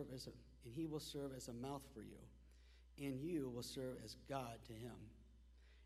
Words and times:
serve 0.00 0.14
as 0.14 0.26
a, 0.26 0.30
and 0.64 0.74
he 0.74 0.86
will 0.86 1.00
serve 1.00 1.32
as 1.36 1.48
a 1.48 1.52
mouth 1.52 1.82
for 1.94 2.00
you, 2.00 2.18
and 2.98 3.20
you 3.20 3.50
will 3.54 3.62
serve 3.62 3.96
as 4.04 4.16
God 4.28 4.58
to 4.66 4.72
him. 4.72 4.94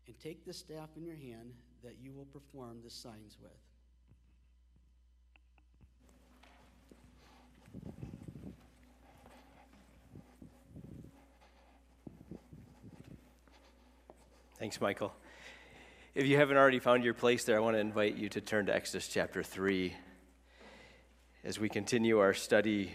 And 0.07 0.17
take 0.19 0.45
the 0.45 0.53
staff 0.53 0.89
in 0.95 1.03
your 1.03 1.15
hand 1.15 1.53
that 1.83 1.95
you 2.01 2.13
will 2.13 2.25
perform 2.25 2.79
the 2.83 2.89
signs 2.89 3.37
with. 3.41 3.51
Thanks, 14.59 14.79
Michael. 14.79 15.13
If 16.13 16.27
you 16.27 16.37
haven't 16.37 16.55
already 16.55 16.79
found 16.79 17.03
your 17.03 17.13
place 17.13 17.43
there, 17.43 17.57
I 17.57 17.59
want 17.59 17.75
to 17.75 17.81
invite 17.81 18.15
you 18.15 18.29
to 18.29 18.41
turn 18.41 18.67
to 18.67 18.75
Exodus 18.75 19.09
chapter 19.09 19.43
3 19.43 19.93
as 21.43 21.59
we 21.59 21.67
continue 21.67 22.19
our 22.19 22.33
study 22.33 22.91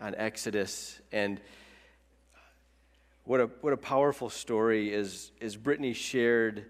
on 0.00 0.14
Exodus. 0.16 1.00
And 1.12 1.40
what 3.24 3.40
a, 3.40 3.46
what 3.60 3.72
a 3.72 3.76
powerful 3.76 4.30
story 4.30 4.92
is, 4.92 5.30
is 5.40 5.56
Brittany 5.56 5.92
shared 5.92 6.66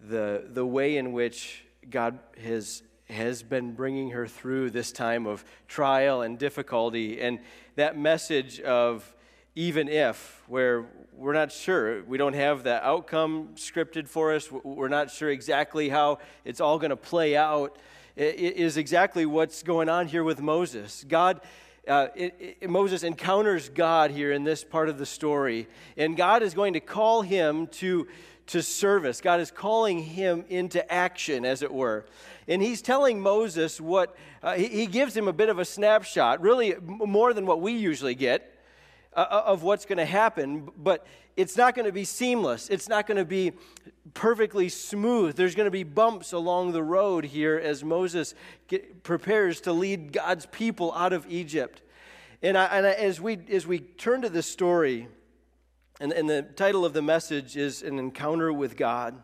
the, 0.00 0.44
the 0.48 0.64
way 0.64 0.96
in 0.96 1.12
which 1.12 1.64
God 1.90 2.18
has, 2.42 2.82
has 3.08 3.42
been 3.42 3.72
bringing 3.72 4.10
her 4.10 4.26
through 4.26 4.70
this 4.70 4.92
time 4.92 5.26
of 5.26 5.44
trial 5.66 6.22
and 6.22 6.38
difficulty. 6.38 7.20
And 7.20 7.40
that 7.76 7.98
message 7.98 8.60
of 8.60 9.14
even 9.58 9.88
if, 9.88 10.40
where 10.46 10.86
we're 11.12 11.32
not 11.32 11.50
sure. 11.50 12.04
We 12.04 12.16
don't 12.16 12.34
have 12.34 12.62
the 12.62 12.80
outcome 12.86 13.50
scripted 13.56 14.06
for 14.06 14.32
us. 14.32 14.48
We're 14.52 14.86
not 14.86 15.10
sure 15.10 15.30
exactly 15.30 15.88
how 15.88 16.18
it's 16.44 16.60
all 16.60 16.78
going 16.78 16.90
to 16.90 16.96
play 16.96 17.36
out. 17.36 17.76
It 18.14 18.56
is 18.56 18.76
exactly 18.76 19.26
what's 19.26 19.64
going 19.64 19.88
on 19.88 20.06
here 20.06 20.22
with 20.22 20.40
Moses. 20.40 21.04
God, 21.08 21.40
uh, 21.88 22.08
it, 22.14 22.56
it, 22.60 22.70
Moses 22.70 23.02
encounters 23.02 23.68
God 23.68 24.10
here 24.10 24.32
in 24.32 24.44
this 24.44 24.64
part 24.64 24.88
of 24.88 24.98
the 24.98 25.06
story, 25.06 25.66
and 25.96 26.16
God 26.16 26.42
is 26.42 26.54
going 26.54 26.74
to 26.74 26.80
call 26.80 27.22
him 27.22 27.66
to, 27.68 28.06
to 28.48 28.62
service. 28.62 29.20
God 29.20 29.40
is 29.40 29.50
calling 29.50 30.00
him 30.02 30.44
into 30.48 30.90
action, 30.92 31.44
as 31.44 31.62
it 31.62 31.72
were. 31.72 32.04
And 32.46 32.62
he's 32.62 32.82
telling 32.82 33.20
Moses 33.20 33.80
what, 33.80 34.16
uh, 34.42 34.54
he, 34.54 34.68
he 34.68 34.86
gives 34.86 35.16
him 35.16 35.28
a 35.28 35.32
bit 35.32 35.48
of 35.48 35.58
a 35.58 35.64
snapshot, 35.64 36.40
really 36.40 36.74
more 36.82 37.32
than 37.32 37.46
what 37.46 37.60
we 37.60 37.72
usually 37.72 38.14
get 38.14 38.57
uh, 39.18 39.26
uh, 39.30 39.42
of 39.46 39.64
what's 39.64 39.84
going 39.84 39.98
to 39.98 40.04
happen, 40.04 40.70
but 40.76 41.04
it's 41.36 41.56
not 41.56 41.74
going 41.74 41.86
to 41.86 41.92
be 41.92 42.04
seamless. 42.04 42.68
It's 42.68 42.88
not 42.88 43.04
going 43.08 43.16
to 43.16 43.24
be 43.24 43.50
perfectly 44.14 44.68
smooth. 44.68 45.34
There's 45.34 45.56
going 45.56 45.66
to 45.66 45.72
be 45.72 45.82
bumps 45.82 46.32
along 46.32 46.70
the 46.70 46.84
road 46.84 47.24
here 47.24 47.56
as 47.58 47.82
Moses 47.82 48.36
get, 48.68 49.02
prepares 49.02 49.60
to 49.62 49.72
lead 49.72 50.12
God's 50.12 50.46
people 50.46 50.94
out 50.94 51.12
of 51.12 51.26
Egypt. 51.28 51.82
And, 52.42 52.56
I, 52.56 52.66
and 52.66 52.86
I, 52.86 52.92
as, 52.92 53.20
we, 53.20 53.40
as 53.50 53.66
we 53.66 53.80
turn 53.80 54.22
to 54.22 54.28
this 54.28 54.46
story, 54.46 55.08
and, 55.98 56.12
and 56.12 56.30
the 56.30 56.42
title 56.42 56.84
of 56.84 56.92
the 56.92 57.02
message 57.02 57.56
is 57.56 57.82
An 57.82 57.98
Encounter 57.98 58.52
with 58.52 58.76
God 58.76 59.20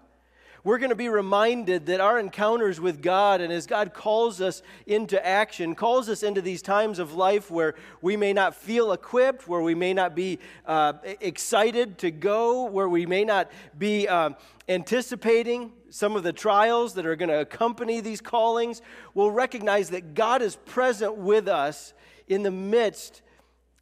we're 0.65 0.79
going 0.79 0.91
to 0.91 0.97
be 0.97 1.11
reminded 1.11 1.87
that 1.87 2.01
our 2.01 2.19
encounters 2.19 2.81
with 2.81 3.03
God 3.03 3.43
and 3.43 3.53
as 3.53 3.67
God 3.67 3.93
calls 3.93 4.41
us 4.41 4.62
into 4.87 5.25
action, 5.25 5.75
calls 5.75 6.09
us 6.09 6.23
into 6.23 6.41
these 6.41 6.62
times 6.62 6.98
of 6.98 7.12
life 7.12 7.51
where 7.51 7.75
we 8.01 8.17
may 8.17 8.33
not 8.33 8.55
feel 8.55 8.92
equipped, 8.92 9.47
where 9.47 9.61
we 9.61 9.75
may 9.75 9.92
not 9.92 10.15
be 10.15 10.39
uh, 10.65 10.95
excited 11.20 11.98
to 11.98 12.11
go, 12.11 12.65
where 12.65 12.89
we 12.89 13.05
may 13.05 13.25
not 13.25 13.51
be 13.79 14.09
uh, 14.09 14.31
anticipating 14.67 15.70
some 15.91 16.17
of 16.17 16.23
the 16.23 16.33
trials 16.33 16.95
that 16.95 17.05
are 17.05 17.15
going 17.15 17.29
to 17.29 17.41
accompany 17.41 18.01
these 18.01 18.23
callings, 18.23 18.81
we'll 19.12 19.31
recognize 19.31 19.91
that 19.91 20.15
God 20.15 20.41
is 20.41 20.57
present 20.57 21.17
with 21.17 21.47
us 21.47 21.92
in 22.27 22.42
the 22.42 22.51
midst 22.51 23.20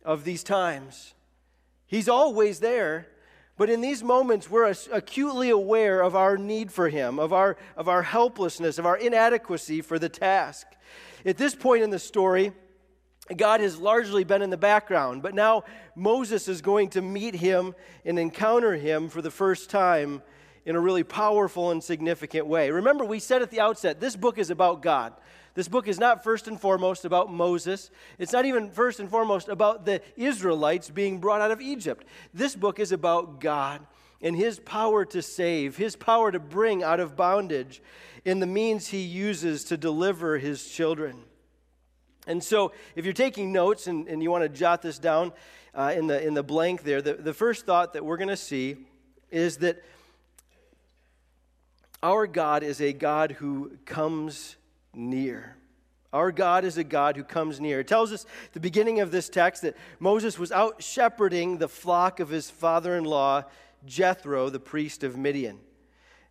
of 0.05 0.25
these 0.25 0.43
times. 0.43 1.15
He's 1.87 2.09
always 2.09 2.59
there. 2.59 3.07
But 3.63 3.71
in 3.71 3.81
these 3.81 4.03
moments, 4.03 4.51
we're 4.51 4.75
acutely 4.91 5.51
aware 5.51 6.01
of 6.01 6.17
our 6.17 6.37
need 6.37 6.73
for 6.73 6.89
Him, 6.89 7.21
of 7.21 7.33
our, 7.33 7.57
of 7.77 7.89
our 7.89 8.03
helplessness, 8.03 8.77
of 8.77 8.87
our 8.87 8.97
inadequacy 8.97 9.83
for 9.83 10.01
the 10.01 10.09
task. 10.09 10.67
At 11.25 11.37
this 11.37 11.55
point 11.55 11.85
in 11.85 11.91
the 11.91 12.01
story, 12.01 12.51
God 13.37 13.61
has 13.61 13.79
largely 13.79 14.25
been 14.25 14.43
in 14.43 14.51
the 14.51 14.57
background, 14.57 15.23
but 15.23 15.37
now 15.37 15.63
Moses 15.95 16.49
is 16.49 16.61
going 16.61 16.91
to 16.91 17.03
meet 17.03 17.37
him 17.37 17.77
and 18.05 18.19
encounter 18.19 18.75
him 18.75 19.09
for 19.09 19.23
the 19.23 19.31
first 19.31 19.71
time 19.71 20.23
in 20.65 20.77
a 20.77 20.81
really 20.81 21.05
powerful 21.05 21.71
and 21.71 21.83
significant 21.83 22.47
way. 22.47 22.71
Remember, 22.71 23.05
we 23.05 23.19
said 23.19 23.43
at 23.43 23.51
the 23.51 23.61
outset 23.61 24.01
this 24.01 24.17
book 24.17 24.39
is 24.39 24.51
about 24.51 24.83
God. 24.83 25.15
This 25.55 25.69
book 25.69 25.87
is 25.87 25.99
not 25.99 26.25
first 26.25 26.49
and 26.49 26.59
foremost 26.59 27.05
about 27.05 27.31
Moses. 27.31 27.91
It's 28.19 28.33
not 28.33 28.47
even 28.47 28.71
first 28.71 29.01
and 29.01 29.11
foremost 29.11 29.49
about 29.49 29.85
the 29.85 30.01
Israelites 30.17 30.89
being 30.89 31.19
brought 31.19 31.43
out 31.43 31.51
of 31.51 31.61
Egypt. 31.61 32.07
This 32.33 32.57
book 32.57 32.79
is 32.79 32.91
about 32.91 33.41
God 33.41 33.87
and 34.23 34.37
his 34.37 34.61
power 34.61 35.05
to 35.07 35.21
save, 35.21 35.77
his 35.77 35.97
power 35.97 36.31
to 36.31 36.39
bring 36.39 36.83
out 36.83 37.01
of 37.01 37.17
bondage, 37.17 37.83
and 38.25 38.41
the 38.41 38.47
means 38.47 38.89
he 38.89 39.01
uses 39.01 39.65
to 39.65 39.77
deliver 39.77 40.39
his 40.39 40.69
children. 40.69 41.25
And 42.27 42.43
so, 42.43 42.73
if 42.95 43.05
you're 43.05 43.13
taking 43.13 43.53
notes 43.53 43.89
and, 43.89 44.07
and 44.07 44.23
you 44.23 44.31
want 44.31 44.45
to 44.45 44.49
jot 44.49 44.81
this 44.81 45.01
down 45.01 45.33
uh, 45.75 45.93
in, 45.97 46.07
the, 46.07 46.25
in 46.25 46.35
the 46.35 46.45
blank 46.45 46.85
there, 46.85 47.03
the, 47.03 47.15
the 47.15 47.35
first 47.35 47.67
thought 47.67 47.95
that 47.95 48.05
we're 48.05 48.17
going 48.17 48.29
to 48.29 48.37
see 48.37 48.77
is 49.33 49.57
that 49.59 49.83
our 52.03 52.27
God 52.27 52.63
is 52.63 52.81
a 52.81 52.93
God 52.93 53.33
who 53.33 53.73
comes 53.85 54.57
near. 54.95 55.57
Our 56.13 56.31
God 56.31 56.65
is 56.65 56.77
a 56.77 56.85
God 56.85 57.17
who 57.17 57.25
comes 57.25 57.59
near. 57.59 57.81
It 57.81 57.89
tells 57.89 58.13
us 58.13 58.27
the 58.53 58.61
beginning 58.61 59.01
of 59.01 59.11
this 59.11 59.29
text 59.31 59.63
that 59.63 59.77
Moses 59.99 60.39
was 60.39 60.53
out 60.53 60.83
shepherding 60.83 61.57
the 61.57 61.69
flock 61.69 62.21
of 62.21 62.29
his 62.29 62.51
father 62.51 62.97
in 62.97 63.05
law, 63.05 63.45
Jethro, 63.87 64.51
the 64.51 64.61
priest 64.61 65.05
of 65.05 65.17
Midian. 65.17 65.59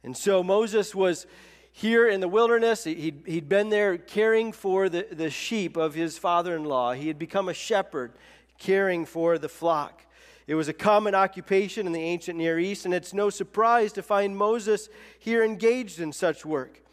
And 0.04 0.16
so 0.16 0.44
Moses 0.44 0.94
was 0.94 1.26
here 1.72 2.08
in 2.08 2.20
the 2.20 2.28
wilderness. 2.28 2.84
He'd, 2.84 3.24
he'd 3.26 3.50
been 3.50 3.70
there 3.70 3.98
caring 3.98 4.52
for 4.52 4.88
the, 4.90 5.08
the 5.12 5.30
sheep 5.30 5.78
of 5.78 5.96
his 5.96 6.18
father 6.18 6.56
in 6.56 6.66
law. 6.66 6.94
He 6.94 7.08
had 7.08 7.18
become 7.18 7.50
a 7.50 7.54
shepherd, 7.54 8.14
caring 8.60 9.06
for 9.06 9.40
the 9.40 9.50
flock. 9.50 10.06
It 10.52 10.56
was 10.56 10.68
a 10.68 10.74
common 10.74 11.16
occupation 11.16 11.88
in 11.88 11.94
the 11.94 12.02
ancient 12.02 12.38
Near 12.38 12.60
East, 12.60 12.84
and 12.84 12.94
it's 12.94 13.14
no 13.14 13.30
surprise 13.30 13.94
to 13.94 14.04
find 14.04 14.36
Moses 14.36 14.90
here 15.18 15.46
engaged 15.46 16.02
in 16.02 16.12
such 16.12 16.46
work. 16.46 16.84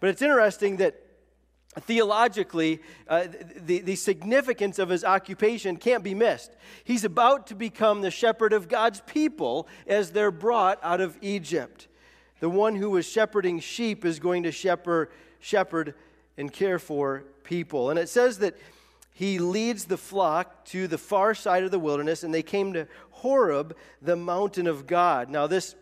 But 0.00 0.10
it's 0.10 0.20
interesting 0.20 0.78
that 0.78 1.00
theologically, 1.78 2.80
uh, 3.06 3.26
the, 3.54 3.82
the 3.82 3.94
significance 3.94 4.80
of 4.80 4.88
his 4.88 5.04
occupation 5.04 5.76
can't 5.76 6.02
be 6.02 6.12
missed. 6.12 6.56
He's 6.82 7.04
about 7.04 7.46
to 7.46 7.54
become 7.54 8.00
the 8.00 8.10
shepherd 8.10 8.52
of 8.52 8.66
God's 8.66 9.00
people 9.02 9.68
as 9.86 10.10
they're 10.10 10.32
brought 10.32 10.80
out 10.82 11.00
of 11.00 11.16
Egypt. 11.20 11.86
The 12.40 12.50
one 12.50 12.74
who 12.74 12.90
was 12.90 13.06
shepherding 13.06 13.60
sheep 13.60 14.04
is 14.04 14.18
going 14.18 14.42
to 14.42 14.50
shepherd, 14.50 15.12
shepherd 15.38 15.94
and 16.36 16.52
care 16.52 16.80
for 16.80 17.22
people. 17.44 17.90
And 17.90 17.98
it 18.00 18.08
says 18.08 18.38
that 18.38 18.56
he 19.16 19.38
leads 19.38 19.84
the 19.84 19.96
flock 19.96 20.64
to 20.66 20.88
the 20.88 20.98
far 20.98 21.36
side 21.36 21.62
of 21.62 21.70
the 21.70 21.78
wilderness, 21.78 22.24
and 22.24 22.34
they 22.34 22.42
came 22.42 22.72
to 22.72 22.88
Horeb, 23.10 23.76
the 24.02 24.16
mountain 24.16 24.66
of 24.66 24.88
God. 24.88 25.30
Now, 25.30 25.46
this 25.46 25.76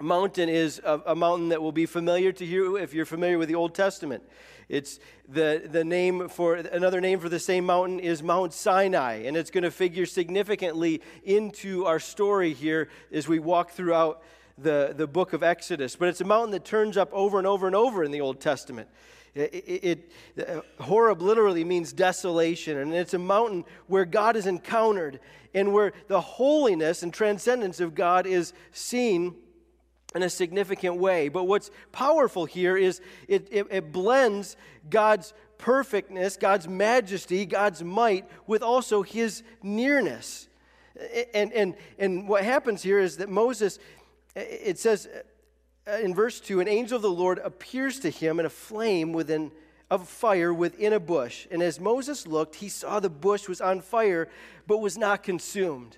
mountain 0.00 0.48
is 0.48 0.80
a, 0.82 1.02
a 1.08 1.14
mountain 1.14 1.50
that 1.50 1.60
will 1.60 1.70
be 1.70 1.84
familiar 1.84 2.32
to 2.32 2.46
you 2.46 2.76
if 2.76 2.94
you're 2.94 3.04
familiar 3.04 3.36
with 3.36 3.48
the 3.48 3.54
Old 3.54 3.74
Testament. 3.74 4.22
It's 4.70 4.98
the, 5.28 5.68
the 5.70 5.84
name 5.84 6.30
for 6.30 6.54
another 6.54 6.98
name 7.02 7.20
for 7.20 7.28
the 7.28 7.38
same 7.38 7.66
mountain 7.66 8.00
is 8.00 8.22
Mount 8.22 8.54
Sinai, 8.54 9.24
and 9.26 9.36
it's 9.36 9.50
going 9.50 9.64
to 9.64 9.70
figure 9.70 10.06
significantly 10.06 11.02
into 11.24 11.84
our 11.84 12.00
story 12.00 12.54
here 12.54 12.88
as 13.12 13.28
we 13.28 13.38
walk 13.38 13.72
throughout 13.72 14.22
the, 14.56 14.94
the 14.96 15.06
book 15.06 15.34
of 15.34 15.42
Exodus. 15.42 15.94
But 15.94 16.08
it's 16.08 16.22
a 16.22 16.24
mountain 16.24 16.52
that 16.52 16.64
turns 16.64 16.96
up 16.96 17.10
over 17.12 17.36
and 17.36 17.46
over 17.46 17.66
and 17.66 17.76
over 17.76 18.02
in 18.02 18.12
the 18.12 18.22
Old 18.22 18.40
Testament. 18.40 18.88
It, 19.36 19.64
it, 19.66 20.10
it, 20.36 20.64
Horeb 20.80 21.20
literally 21.20 21.64
means 21.64 21.92
desolation, 21.92 22.78
and 22.78 22.94
it's 22.94 23.14
a 23.14 23.18
mountain 23.18 23.64
where 23.86 24.04
God 24.04 24.34
is 24.36 24.46
encountered 24.46 25.20
and 25.54 25.72
where 25.72 25.92
the 26.08 26.20
holiness 26.20 27.02
and 27.02 27.12
transcendence 27.12 27.80
of 27.80 27.94
God 27.94 28.26
is 28.26 28.52
seen 28.72 29.34
in 30.14 30.22
a 30.22 30.30
significant 30.30 30.96
way. 30.96 31.28
But 31.28 31.44
what's 31.44 31.70
powerful 31.92 32.46
here 32.46 32.76
is 32.76 33.00
it, 33.28 33.48
it, 33.50 33.66
it, 33.70 33.92
blends 33.92 34.56
God's 34.88 35.34
perfectness, 35.58 36.36
God's 36.36 36.66
majesty, 36.66 37.44
God's 37.44 37.82
might 37.82 38.26
with 38.46 38.62
also 38.62 39.02
his 39.02 39.42
nearness. 39.62 40.48
And, 41.34 41.52
and, 41.52 41.74
and 41.98 42.28
what 42.28 42.44
happens 42.44 42.82
here 42.82 42.98
is 42.98 43.18
that 43.18 43.28
Moses, 43.28 43.78
it 44.34 44.78
says 44.78 45.06
uh, 45.06 45.20
Uh, 45.88 45.98
in 45.98 46.14
verse 46.14 46.40
2 46.40 46.60
an 46.60 46.68
angel 46.68 46.96
of 46.96 47.02
the 47.02 47.10
Lord 47.10 47.38
appears 47.38 48.00
to 48.00 48.10
him 48.10 48.40
in 48.40 48.46
a 48.46 48.50
flame 48.50 49.12
within 49.12 49.52
of 49.90 50.08
fire 50.08 50.52
within 50.52 50.92
a 50.92 51.00
bush. 51.00 51.46
And 51.50 51.62
as 51.62 51.78
Moses 51.78 52.26
looked, 52.26 52.56
he 52.56 52.68
saw 52.68 52.98
the 52.98 53.08
bush 53.08 53.48
was 53.48 53.60
on 53.60 53.80
fire, 53.80 54.28
but 54.66 54.78
was 54.78 54.98
not 54.98 55.22
consumed. 55.22 55.96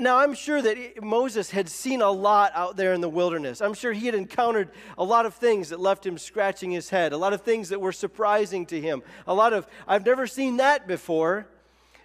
Now, 0.00 0.18
I'm 0.18 0.34
sure 0.34 0.62
that 0.62 1.02
Moses 1.02 1.50
had 1.50 1.68
seen 1.68 2.00
a 2.00 2.10
lot 2.10 2.52
out 2.54 2.76
there 2.76 2.94
in 2.94 3.00
the 3.00 3.08
wilderness. 3.08 3.60
I'm 3.60 3.74
sure 3.74 3.92
he 3.92 4.06
had 4.06 4.14
encountered 4.14 4.70
a 4.96 5.02
lot 5.02 5.26
of 5.26 5.34
things 5.34 5.70
that 5.70 5.80
left 5.80 6.06
him 6.06 6.16
scratching 6.16 6.70
his 6.70 6.90
head, 6.90 7.12
a 7.12 7.16
lot 7.16 7.32
of 7.32 7.42
things 7.42 7.70
that 7.70 7.80
were 7.80 7.92
surprising 7.92 8.66
to 8.66 8.80
him, 8.80 9.02
a 9.26 9.34
lot 9.34 9.52
of, 9.52 9.66
I've 9.86 10.06
never 10.06 10.28
seen 10.28 10.58
that 10.58 10.86
before. 10.86 11.48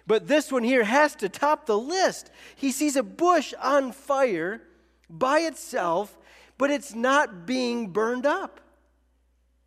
But 0.06 0.26
this 0.26 0.50
one 0.52 0.64
here 0.64 0.84
has 0.84 1.14
to 1.16 1.28
top 1.28 1.64
the 1.64 1.78
list. 1.78 2.30
He 2.56 2.72
sees 2.72 2.96
a 2.96 3.02
bush 3.02 3.54
on 3.62 3.92
fire 3.92 4.60
by 5.08 5.40
itself, 5.40 6.18
but 6.58 6.70
it's 6.70 6.94
not 6.94 7.46
being 7.46 7.88
burned 7.88 8.26
up. 8.26 8.60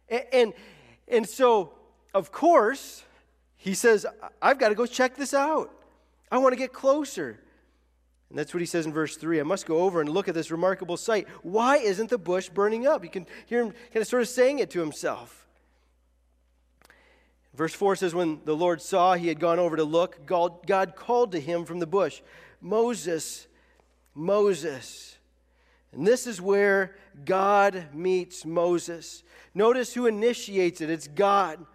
And, 0.10 0.24
and, 0.32 0.54
and 1.08 1.30
so, 1.30 1.74
of 2.14 2.32
course, 2.32 3.04
he 3.58 3.74
says, 3.74 4.06
I've 4.42 4.60
got 4.60 4.70
to 4.70 4.76
go 4.76 4.86
check 4.86 5.16
this 5.16 5.34
out. 5.34 5.74
I 6.32 6.38
want 6.38 6.54
to 6.54 6.58
get 6.58 6.74
closer. 6.74 7.40
And 8.30 8.38
that's 8.38 8.54
what 8.54 8.60
he 8.60 8.66
says 8.66 8.86
in 8.86 8.94
verse 8.94 9.16
3. 9.16 9.40
I 9.40 9.44
must 9.44 9.66
go 9.66 9.80
over 9.80 10.02
and 10.02 10.10
look 10.10 10.28
at 10.28 10.36
this 10.36 10.52
remarkable 10.52 10.98
sight. 10.98 11.28
Why 11.44 11.78
isn't 11.78 12.10
the 12.10 12.18
bush 12.18 12.50
burning 12.50 12.86
up? 12.86 13.04
You 13.04 13.10
can 13.10 13.26
hear 13.46 13.62
him 13.62 13.72
kind 13.72 14.02
of 14.02 14.08
sort 14.08 14.22
of 14.22 14.28
saying 14.28 14.60
it 14.60 14.70
to 14.72 14.80
himself. 14.80 15.48
Verse 17.54 17.74
4 17.74 17.96
says, 17.96 18.14
When 18.14 18.42
the 18.46 18.56
Lord 18.56 18.82
saw 18.82 19.16
he 19.16 19.30
had 19.30 19.40
gone 19.40 19.60
over 19.60 19.78
to 19.78 19.84
look, 19.84 20.26
God 20.26 20.96
called 20.96 21.32
to 21.32 21.40
him 21.40 21.66
from 21.66 21.80
the 21.80 21.88
bush, 21.88 22.22
Moses, 22.62 23.48
Moses. 24.14 25.17
And 25.92 26.06
this 26.06 26.28
is 26.28 26.42
where 26.42 26.96
God 27.26 27.94
meets 27.94 28.46
Moses. 28.46 29.24
Notice 29.54 29.94
who 29.94 30.06
initiates 30.06 30.82
it 30.82 30.90
it's 30.90 31.08
God. 31.08 31.66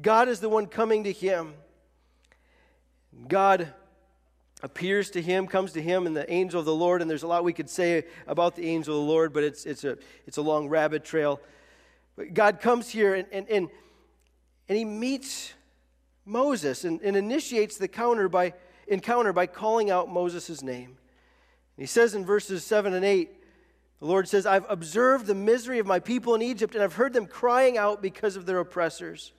God 0.00 0.28
is 0.28 0.40
the 0.40 0.48
one 0.48 0.66
coming 0.66 1.04
to 1.04 1.12
him. 1.12 1.54
God 3.26 3.72
appears 4.62 5.10
to 5.10 5.22
him, 5.22 5.46
comes 5.46 5.72
to 5.72 5.82
him, 5.82 6.06
and 6.06 6.16
the 6.16 6.30
angel 6.32 6.60
of 6.60 6.66
the 6.66 6.74
Lord. 6.74 7.02
And 7.02 7.10
there's 7.10 7.22
a 7.22 7.28
lot 7.28 7.44
we 7.44 7.52
could 7.52 7.70
say 7.70 8.04
about 8.26 8.56
the 8.56 8.66
angel 8.68 9.00
of 9.00 9.06
the 9.06 9.12
Lord, 9.12 9.32
but 9.32 9.44
it's, 9.44 9.66
it's, 9.66 9.84
a, 9.84 9.96
it's 10.26 10.36
a 10.36 10.42
long 10.42 10.68
rabbit 10.68 11.04
trail. 11.04 11.40
But 12.16 12.34
God 12.34 12.60
comes 12.60 12.88
here 12.88 13.14
and, 13.14 13.26
and, 13.30 13.48
and, 13.48 13.68
and 14.68 14.78
he 14.78 14.84
meets 14.84 15.54
Moses 16.24 16.84
and, 16.84 17.00
and 17.02 17.16
initiates 17.16 17.76
the 17.76 17.88
counter 17.88 18.28
by, 18.28 18.54
encounter 18.86 19.32
by 19.32 19.46
calling 19.46 19.90
out 19.90 20.08
Moses' 20.08 20.62
name. 20.62 20.96
And 21.76 21.82
he 21.82 21.86
says 21.86 22.14
in 22.14 22.24
verses 22.24 22.64
7 22.64 22.92
and 22.92 23.04
8, 23.04 23.30
the 24.00 24.06
Lord 24.06 24.28
says, 24.28 24.46
I've 24.46 24.66
observed 24.68 25.26
the 25.26 25.34
misery 25.34 25.78
of 25.78 25.86
my 25.86 25.98
people 25.98 26.34
in 26.34 26.42
Egypt, 26.42 26.74
and 26.74 26.84
I've 26.84 26.94
heard 26.94 27.12
them 27.12 27.26
crying 27.26 27.76
out 27.76 28.00
because 28.00 28.36
of 28.36 28.46
their 28.46 28.60
oppressors. 28.60 29.32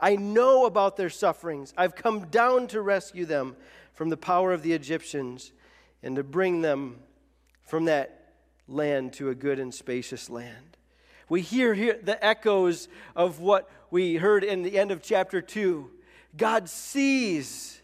I 0.00 0.16
know 0.16 0.64
about 0.64 0.96
their 0.96 1.10
sufferings. 1.10 1.74
I've 1.76 1.94
come 1.94 2.26
down 2.28 2.66
to 2.68 2.80
rescue 2.80 3.26
them 3.26 3.56
from 3.92 4.08
the 4.08 4.16
power 4.16 4.52
of 4.52 4.62
the 4.62 4.72
Egyptians 4.72 5.52
and 6.02 6.16
to 6.16 6.22
bring 6.22 6.62
them 6.62 6.98
from 7.62 7.86
that 7.86 8.32
land 8.68 9.12
to 9.14 9.28
a 9.30 9.34
good 9.34 9.58
and 9.58 9.74
spacious 9.74 10.30
land. 10.30 10.76
We 11.28 11.40
hear 11.40 11.74
here 11.74 11.98
the 12.02 12.22
echoes 12.24 12.88
of 13.14 13.40
what 13.40 13.68
we 13.90 14.16
heard 14.16 14.44
in 14.44 14.62
the 14.62 14.78
end 14.78 14.90
of 14.90 15.02
chapter 15.02 15.40
2. 15.40 15.90
God 16.36 16.68
sees, 16.68 17.80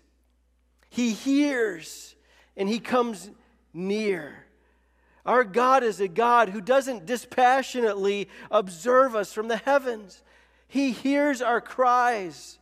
He 0.89 1.13
hears, 1.13 2.15
and 2.57 2.69
He 2.69 2.79
comes 2.79 3.31
near. 3.73 4.42
Our 5.25 5.45
God 5.45 5.85
is 5.85 6.01
a 6.01 6.09
God 6.09 6.49
who 6.49 6.61
doesn't 6.61 7.07
dispassionately 7.07 8.29
observe 8.51 9.15
us 9.15 9.33
from 9.33 9.49
the 9.49 9.57
heavens. 9.57 10.23
He 10.67 10.91
hears 10.91 11.41
our 11.41 11.61
cries. 11.61 12.59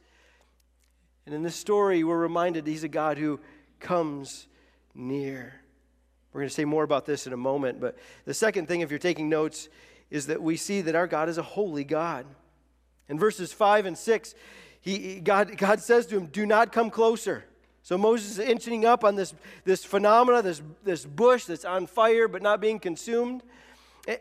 And 1.25 1.35
in 1.35 1.43
this 1.43 1.57
story, 1.57 2.05
we're 2.05 2.19
reminded 2.19 2.67
He's 2.67 2.85
a 2.85 2.89
God 2.89 3.17
who 3.17 3.41
comes 3.79 4.47
near. 4.95 5.55
We're 6.33 6.43
going 6.43 6.49
to 6.49 6.55
say 6.55 6.65
more 6.65 6.85
about 6.85 7.07
this 7.07 7.27
in 7.27 7.33
a 7.33 7.39
moment. 7.39 7.81
But 7.81 7.97
the 8.25 8.35
second 8.35 8.69
thing, 8.69 8.83
if 8.83 8.91
you're 8.91 8.99
taking 8.99 9.29
notes, 9.29 9.69
is 10.11 10.27
that 10.27 10.43
we 10.43 10.57
see 10.57 10.81
that 10.83 10.95
our 10.95 11.07
God 11.07 11.29
is 11.29 11.39
a 11.39 11.43
holy 11.43 11.85
God. 11.85 12.27
In 13.09 13.19
verses 13.19 13.53
5 13.53 13.87
and 13.87 13.99
6, 13.99 14.35
he, 14.81 15.21
God, 15.21 15.57
God 15.57 15.81
says 15.81 16.07
to 16.07 16.17
him, 16.17 16.27
Do 16.27 16.47
not 16.47 16.73
come 16.73 16.91
closer. 16.91 17.45
So 17.83 17.97
Moses 17.97 18.33
is 18.33 18.39
inching 18.39 18.85
up 18.85 19.05
on 19.05 19.17
this, 19.17 19.35
this 19.65 19.85
phenomena, 19.85 20.43
this, 20.43 20.63
this 20.85 21.05
bush 21.05 21.45
that's 21.45 21.65
on 21.65 21.87
fire 21.87 22.29
but 22.29 22.43
not 22.43 22.61
being 22.61 22.79
consumed. 22.79 23.43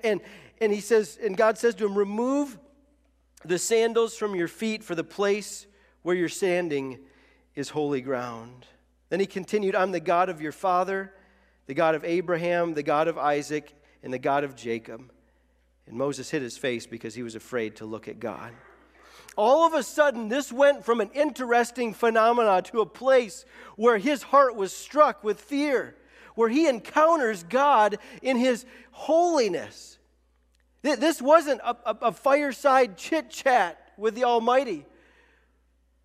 And, 0.04 0.22
and, 0.62 0.72
he 0.72 0.82
says, 0.82 1.18
and 1.22 1.36
God 1.36 1.58
says 1.58 1.76
to 1.76 1.86
him, 1.86 1.98
Remove 1.98 2.58
the 3.46 3.58
sandals 3.58 4.16
from 4.16 4.36
your 4.36 4.48
feet, 4.48 4.84
for 4.84 4.96
the 4.96 5.04
place 5.04 5.66
where 6.02 6.16
you're 6.16 6.30
standing 6.30 7.00
is 7.56 7.70
holy 7.70 8.02
ground. 8.02 8.66
Then 9.10 9.20
he 9.20 9.26
continued, 9.26 9.76
I'm 9.76 9.92
the 9.92 10.00
God 10.00 10.30
of 10.30 10.42
your 10.42 10.52
father, 10.52 11.14
the 11.66 11.74
God 11.74 11.96
of 11.96 12.04
Abraham, 12.04 12.74
the 12.74 12.84
God 12.84 13.08
of 13.08 13.18
Isaac, 13.18 13.74
and 14.04 14.14
the 14.14 14.20
God 14.20 14.44
of 14.44 14.56
Jacob. 14.56 15.12
And 15.88 15.98
Moses 15.98 16.30
hid 16.30 16.42
his 16.42 16.58
face 16.58 16.86
because 16.86 17.16
he 17.16 17.24
was 17.24 17.36
afraid 17.36 17.78
to 17.78 17.86
look 17.86 18.08
at 18.08 18.20
God. 18.20 18.54
All 19.40 19.66
of 19.66 19.74
a 19.74 19.84
sudden, 19.84 20.28
this 20.28 20.52
went 20.52 20.84
from 20.84 21.00
an 21.00 21.12
interesting 21.14 21.94
phenomenon 21.94 22.62
to 22.64 22.82
a 22.82 22.86
place 22.86 23.46
where 23.78 23.98
his 23.98 24.22
heart 24.22 24.54
was 24.54 24.74
struck 24.74 25.24
with 25.24 25.40
fear, 25.40 25.96
where 26.36 26.50
he 26.50 26.68
encounters 26.68 27.44
God 27.44 28.00
in 28.22 28.36
his 28.36 28.66
holiness. 28.92 29.98
This 30.82 31.22
wasn't 31.22 31.62
a, 31.62 31.74
a, 31.86 31.98
a 32.02 32.12
fireside 32.12 32.98
chit 32.98 33.30
chat 33.30 33.94
with 33.98 34.14
the 34.14 34.26
Almighty. 34.26 34.86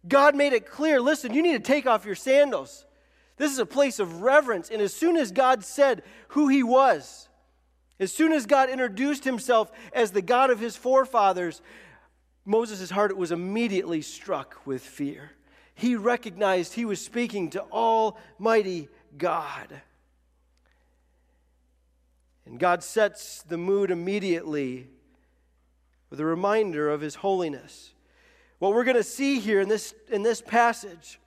God 0.06 0.36
made 0.36 0.52
it 0.52 0.70
clear 0.70 1.00
listen, 1.00 1.34
you 1.34 1.42
need 1.42 1.54
to 1.54 1.72
take 1.72 1.86
off 1.86 2.06
your 2.06 2.14
sandals. 2.14 2.86
This 3.36 3.50
is 3.50 3.58
a 3.58 3.66
place 3.66 3.98
of 3.98 4.22
reverence. 4.22 4.70
And 4.70 4.80
as 4.80 4.94
soon 4.94 5.16
as 5.16 5.32
God 5.32 5.64
said 5.64 6.04
who 6.28 6.46
he 6.46 6.62
was, 6.62 7.28
as 7.98 8.12
soon 8.12 8.32
as 8.32 8.46
God 8.46 8.70
introduced 8.70 9.24
himself 9.24 9.72
as 9.92 10.12
the 10.12 10.22
God 10.22 10.50
of 10.50 10.60
his 10.60 10.76
forefathers, 10.76 11.62
Moses' 12.44 12.90
heart 12.90 13.16
was 13.16 13.32
immediately 13.32 14.02
struck 14.02 14.66
with 14.66 14.82
fear. 14.82 15.32
He 15.74 15.96
recognized 15.96 16.74
he 16.74 16.84
was 16.84 17.04
speaking 17.04 17.50
to 17.50 17.62
Almighty 17.72 18.88
God. 19.16 19.80
And 22.46 22.58
God 22.58 22.82
sets 22.82 23.42
the 23.42 23.56
mood 23.56 23.90
immediately 23.90 24.88
with 26.10 26.20
a 26.20 26.24
reminder 26.24 26.90
of 26.90 27.00
his 27.00 27.16
holiness. 27.16 27.92
What 28.58 28.74
we're 28.74 28.84
going 28.84 28.96
to 28.96 29.02
see 29.02 29.40
here 29.40 29.60
in 29.60 29.68
this, 29.68 29.94
in 30.10 30.22
this 30.22 30.40
passage 30.40 31.18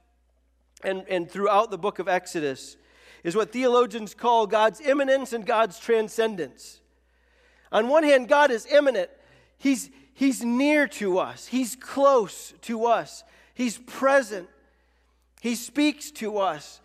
and, 0.84 1.04
and 1.10 1.30
throughout 1.30 1.72
the 1.72 1.78
book 1.78 2.00
of 2.00 2.08
Exodus 2.08 2.78
is 3.24 3.36
what 3.36 3.52
theologians 3.52 4.14
call 4.14 4.48
God's 4.48 4.80
immanence 4.80 5.34
and 5.34 5.46
God's 5.46 5.80
transcendence. 5.80 6.82
On 7.72 7.90
one 7.90 8.04
hand, 8.04 8.30
God 8.30 8.52
is 8.52 8.66
immanent, 8.68 9.10
He's, 9.58 9.90
he's 10.18 10.44
near 10.44 10.88
to 10.88 11.20
us, 11.20 11.48
He's 11.48 11.76
close 11.76 12.54
to 12.64 12.86
us, 12.86 13.24
He's 13.54 13.78
present, 13.78 14.50
He 15.42 15.56
speaks 15.56 16.12
to 16.12 16.40
us, 16.40 16.82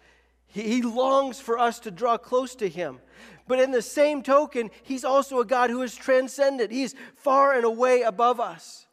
he, 0.47 0.83
longs 0.83 1.41
for 1.41 1.59
us 1.59 1.79
to 1.81 1.91
draw 1.91 2.19
close 2.19 2.55
to 2.57 2.69
Him. 2.69 2.99
But 3.49 3.59
in 3.59 3.71
the 3.71 3.81
same 3.81 4.23
token, 4.23 4.71
He's 4.83 5.05
also 5.05 5.41
a 5.41 5.47
God 5.47 5.71
who 5.71 5.81
is 5.81 5.97
transcendent, 5.97 6.71
He's 6.71 6.95
far 7.17 7.55
and 7.55 7.65
away 7.65 8.03
above 8.03 8.39
us. 8.39 8.87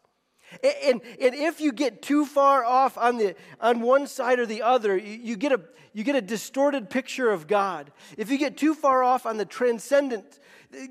And, 0.63 1.01
and 1.21 1.35
if 1.35 1.61
you 1.61 1.71
get 1.71 2.01
too 2.01 2.25
far 2.25 2.63
off 2.63 2.97
on, 2.97 3.17
the, 3.17 3.35
on 3.59 3.81
one 3.81 4.07
side 4.07 4.39
or 4.39 4.45
the 4.45 4.61
other, 4.61 4.97
you, 4.97 5.19
you, 5.21 5.35
get 5.35 5.51
a, 5.51 5.61
you 5.93 6.03
get 6.03 6.15
a 6.15 6.21
distorted 6.21 6.89
picture 6.89 7.29
of 7.29 7.45
God. 7.45 7.91
If 8.17 8.31
you 8.31 8.37
get 8.37 8.57
too 8.57 8.73
far 8.73 9.03
off 9.03 9.25
on 9.25 9.37
the 9.37 9.45
transcendent, 9.45 10.39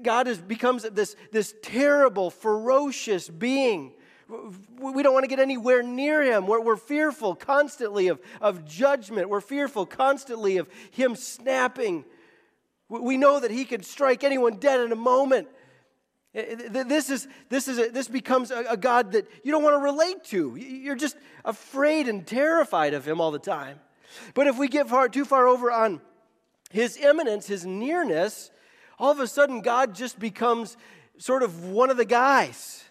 God 0.03 0.27
is, 0.27 0.39
becomes 0.39 0.83
this, 0.83 1.15
this 1.31 1.55
terrible, 1.63 2.31
ferocious 2.31 3.29
being. 3.29 3.93
We 4.29 5.03
don't 5.03 5.15
want 5.15 5.25
to 5.25 5.29
get 5.29 5.39
anywhere 5.39 5.83
near 5.83 6.23
him. 6.23 6.47
We're, 6.47 6.61
we're 6.61 6.77
fearful 6.77 7.35
constantly 7.35 8.09
of, 8.09 8.21
of 8.41 8.65
judgment. 8.65 9.29
We're 9.29 9.41
fearful 9.41 9.87
constantly 9.87 10.59
of 10.59 10.69
him 10.91 11.15
snapping. 11.15 12.05
We 12.89 13.17
know 13.17 13.41
that 13.41 13.51
he 13.51 13.65
could 13.65 13.85
strike 13.85 14.25
anyone 14.25 14.57
dead 14.57 14.81
in 14.81 14.93
a 14.93 14.97
moment. 14.97 15.49
Eh, 16.35 16.57
eh, 16.75 16.85
this, 16.85 17.09
is, 17.09 17.27
this, 17.49 17.69
is 17.69 17.79
a, 17.79 17.89
this 17.89 18.09
becomes 18.09 18.51
a, 18.51 18.65
a, 18.71 18.77
God 18.77 19.13
that 19.13 19.27
you 19.45 19.53
don't 19.53 19.63
want 19.63 19.75
to 19.75 19.81
relate 19.81 20.25
to. 20.25 20.57
You're 20.57 20.97
just 20.97 21.17
afraid 21.45 22.09
and 22.09 22.27
terrified 22.27 22.95
of 22.95 23.07
Him 23.07 23.21
all 23.21 23.31
the 23.31 23.39
time. 23.39 23.79
But 24.35 24.47
if 24.47 24.59
we 24.59 24.69
get 24.69 24.89
far, 24.89 25.09
too 25.09 25.25
far 25.25 25.47
over 25.47 25.71
on 25.71 26.01
His 26.71 26.97
immanence, 26.99 27.47
His 27.47 27.65
nearness, 27.65 28.51
all 28.99 29.13
of 29.13 29.21
a 29.21 29.27
sudden 29.27 29.61
God 29.61 29.95
just 29.95 30.19
becomes 30.19 30.77
sort 31.19 31.43
of 31.43 31.67
one 31.67 31.91
of 31.91 31.97
the 31.97 32.05
guys, 32.05 32.85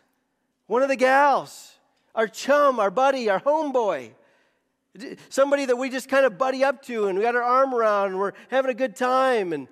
one 0.68 0.82
of 0.82 0.90
the 0.90 0.96
gals, 0.96 1.74
our 2.16 2.28
chum, 2.28 2.80
our 2.80 2.92
buddy, 2.92 3.30
our 3.30 3.40
homeboy. 3.40 4.12
Somebody 5.30 5.66
that 5.66 5.78
we 5.78 5.90
just 5.90 6.10
kind 6.10 6.26
of 6.26 6.38
buddy 6.38 6.64
up 6.64 6.82
to 6.84 7.08
and 7.08 7.18
we 7.18 7.24
got 7.24 7.36
our 7.36 7.44
arm 7.44 7.74
around 7.74 8.10
and 8.10 8.20
we're 8.20 8.34
having 8.50 8.72
a 8.72 8.74
good 8.74 8.96
time. 8.96 9.54
And 9.54 9.68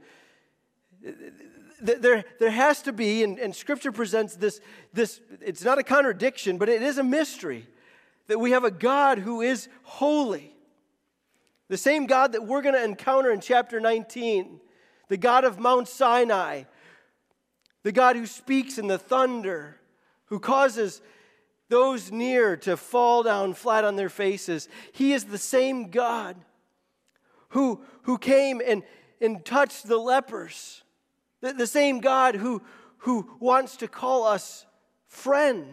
there, 1.82 2.24
there 2.40 2.52
has 2.52 2.82
to 2.84 2.94
be, 2.94 3.24
and, 3.24 3.40
and 3.40 3.56
Scripture 3.56 3.92
presents 3.92 4.36
this, 4.36 4.62
this, 4.94 5.20
it's 5.42 5.64
not 5.64 5.80
a 5.80 5.84
contradiction, 5.84 6.58
but 6.58 6.70
it 6.70 6.82
is 6.82 6.98
a 6.98 7.04
mystery 7.04 7.68
that 8.28 8.40
we 8.40 8.52
have 8.52 8.64
a 8.64 8.72
God 8.72 9.20
who 9.20 9.42
is 9.42 9.68
holy. 9.84 10.56
The 11.68 11.78
same 11.78 12.06
God 12.06 12.34
that 12.34 12.46
we're 12.46 12.62
going 12.62 12.76
to 12.76 12.84
encounter 12.84 13.32
in 13.32 13.40
chapter 13.40 13.80
19, 13.80 14.60
the 15.08 15.18
God 15.18 15.44
of 15.44 15.60
Mount 15.60 15.88
Sinai, 15.88 16.64
the 17.84 17.92
God 17.92 18.16
who 18.16 18.26
speaks 18.26 18.78
in 18.78 18.88
the 18.88 18.98
thunder, 18.98 19.80
who 20.26 20.40
causes 20.40 21.02
those 21.70 22.12
near 22.12 22.58
to 22.58 22.78
fall 22.78 23.24
down 23.24 23.54
flat 23.54 23.84
on 23.84 23.96
their 23.96 24.10
faces. 24.10 24.68
He 24.92 25.14
is 25.14 25.26
the 25.26 25.38
same 25.38 25.90
God 25.90 26.36
who, 27.50 27.82
who 28.04 28.18
came 28.18 28.62
and, 28.66 28.84
and 29.22 29.44
touched 29.46 29.88
the 29.88 29.98
lepers, 29.98 30.84
the, 31.42 31.54
the 31.54 31.68
same 31.68 32.00
God 32.00 32.36
who, 32.36 32.62
who 33.00 33.30
wants 33.40 33.78
to 33.78 33.88
call 33.88 34.26
us 34.26 34.66
friend. 35.08 35.68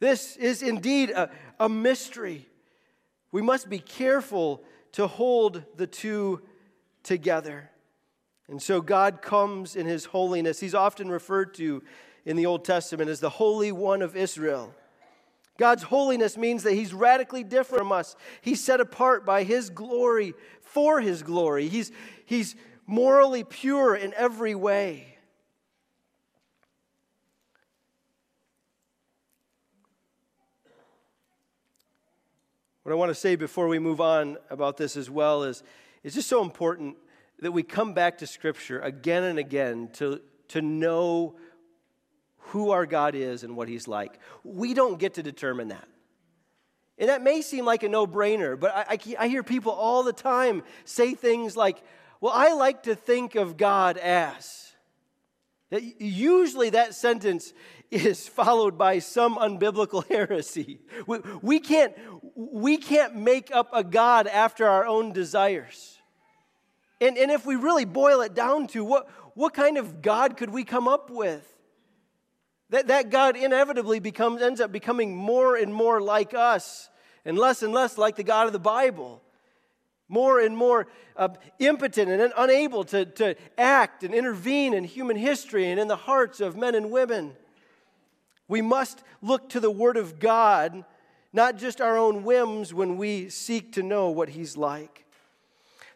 This 0.00 0.36
is 0.36 0.62
indeed 0.62 1.10
a, 1.10 1.30
a 1.58 1.68
mystery. 1.68 2.46
We 3.32 3.42
must 3.42 3.68
be 3.68 3.78
careful 3.78 4.62
to 4.92 5.06
hold 5.06 5.64
the 5.76 5.86
two 5.86 6.42
together. 7.02 7.70
And 8.48 8.62
so 8.62 8.80
God 8.80 9.20
comes 9.20 9.76
in 9.76 9.86
his 9.86 10.06
holiness. 10.06 10.60
He's 10.60 10.74
often 10.74 11.10
referred 11.10 11.54
to 11.54 11.82
in 12.24 12.36
the 12.36 12.46
Old 12.46 12.64
Testament 12.64 13.10
as 13.10 13.20
the 13.20 13.30
Holy 13.30 13.72
One 13.72 14.02
of 14.02 14.16
Israel. 14.16 14.74
God's 15.58 15.82
holiness 15.82 16.36
means 16.36 16.62
that 16.62 16.72
he's 16.74 16.94
radically 16.94 17.42
different 17.42 17.80
from 17.80 17.92
us. 17.92 18.16
He's 18.40 18.62
set 18.62 18.80
apart 18.80 19.26
by 19.26 19.42
his 19.42 19.70
glory 19.70 20.34
for 20.60 21.00
his 21.00 21.22
glory. 21.22 21.68
He's, 21.68 21.90
he's 22.24 22.54
morally 22.86 23.44
pure 23.44 23.94
in 23.94 24.14
every 24.14 24.54
way. 24.54 25.18
What 32.84 32.92
I 32.92 32.94
want 32.94 33.10
to 33.10 33.14
say 33.14 33.36
before 33.36 33.68
we 33.68 33.78
move 33.78 34.00
on 34.00 34.38
about 34.48 34.78
this 34.78 34.96
as 34.96 35.10
well 35.10 35.42
is 35.42 35.62
it's 36.02 36.14
just 36.14 36.28
so 36.28 36.40
important 36.40 36.96
that 37.40 37.52
we 37.52 37.62
come 37.62 37.94
back 37.94 38.18
to 38.18 38.26
Scripture 38.26 38.80
again 38.80 39.24
and 39.24 39.38
again 39.38 39.88
to, 39.94 40.20
to 40.48 40.62
know 40.62 41.36
who 42.38 42.70
our 42.70 42.86
God 42.86 43.14
is 43.14 43.44
and 43.44 43.56
what 43.56 43.68
He's 43.68 43.86
like. 43.86 44.18
We 44.44 44.74
don't 44.74 44.98
get 44.98 45.14
to 45.14 45.22
determine 45.22 45.68
that. 45.68 45.86
And 46.98 47.08
that 47.10 47.22
may 47.22 47.42
seem 47.42 47.64
like 47.64 47.82
a 47.82 47.88
no 47.88 48.06
brainer, 48.06 48.58
but 48.58 48.74
I, 48.74 48.94
I, 48.94 48.98
I, 49.20 49.28
hear 49.28 49.44
people 49.44 49.70
all 49.70 50.02
the 50.02 50.12
time 50.12 50.64
say 50.84 51.14
things 51.14 51.56
like, 51.56 51.80
Well, 52.20 52.32
I 52.34 52.54
like 52.54 52.84
to 52.84 52.96
think 52.96 53.36
of 53.36 53.56
God 53.56 53.98
as. 53.98 54.72
Usually 55.70 56.70
that 56.70 56.94
sentence 56.94 57.52
is 57.90 58.26
followed 58.28 58.76
by 58.76 58.98
some 58.98 59.36
unbiblical 59.36 60.06
heresy. 60.08 60.80
We, 61.06 61.18
we, 61.40 61.60
can't, 61.60 61.94
we 62.34 62.78
can't 62.78 63.14
make 63.14 63.50
up 63.54 63.70
a 63.72 63.84
God 63.84 64.26
after 64.26 64.66
our 64.66 64.86
own 64.86 65.12
desires. 65.12 65.97
And, 67.00 67.16
and 67.16 67.30
if 67.30 67.46
we 67.46 67.56
really 67.56 67.84
boil 67.84 68.20
it 68.22 68.34
down 68.34 68.66
to 68.68 68.84
what, 68.84 69.08
what 69.34 69.54
kind 69.54 69.78
of 69.78 70.02
God 70.02 70.36
could 70.36 70.50
we 70.50 70.64
come 70.64 70.88
up 70.88 71.10
with? 71.10 71.46
That, 72.70 72.88
that 72.88 73.10
God 73.10 73.36
inevitably 73.36 74.00
becomes, 74.00 74.42
ends 74.42 74.60
up 74.60 74.72
becoming 74.72 75.16
more 75.16 75.56
and 75.56 75.72
more 75.72 76.00
like 76.00 76.34
us 76.34 76.90
and 77.24 77.38
less 77.38 77.62
and 77.62 77.72
less 77.72 77.96
like 77.96 78.16
the 78.16 78.24
God 78.24 78.46
of 78.46 78.52
the 78.52 78.58
Bible 78.58 79.22
more 80.08 80.40
and 80.40 80.56
more 80.56 80.88
uh, 81.16 81.28
impotent 81.58 82.10
and 82.10 82.32
unable 82.36 82.84
to, 82.84 83.04
to 83.04 83.34
act 83.56 84.02
and 84.02 84.14
intervene 84.14 84.72
in 84.74 84.84
human 84.84 85.16
history 85.16 85.70
and 85.70 85.78
in 85.78 85.88
the 85.88 85.96
hearts 85.96 86.40
of 86.40 86.56
men 86.56 86.74
and 86.74 86.90
women. 86.90 87.34
We 88.48 88.62
must 88.62 89.02
look 89.20 89.50
to 89.50 89.60
the 89.60 89.70
Word 89.70 89.98
of 89.98 90.18
God, 90.18 90.84
not 91.32 91.58
just 91.58 91.80
our 91.80 91.98
own 91.98 92.24
whims, 92.24 92.72
when 92.72 92.96
we 92.96 93.28
seek 93.28 93.72
to 93.74 93.82
know 93.82 94.08
what 94.08 94.30
He's 94.30 94.56
like. 94.56 95.04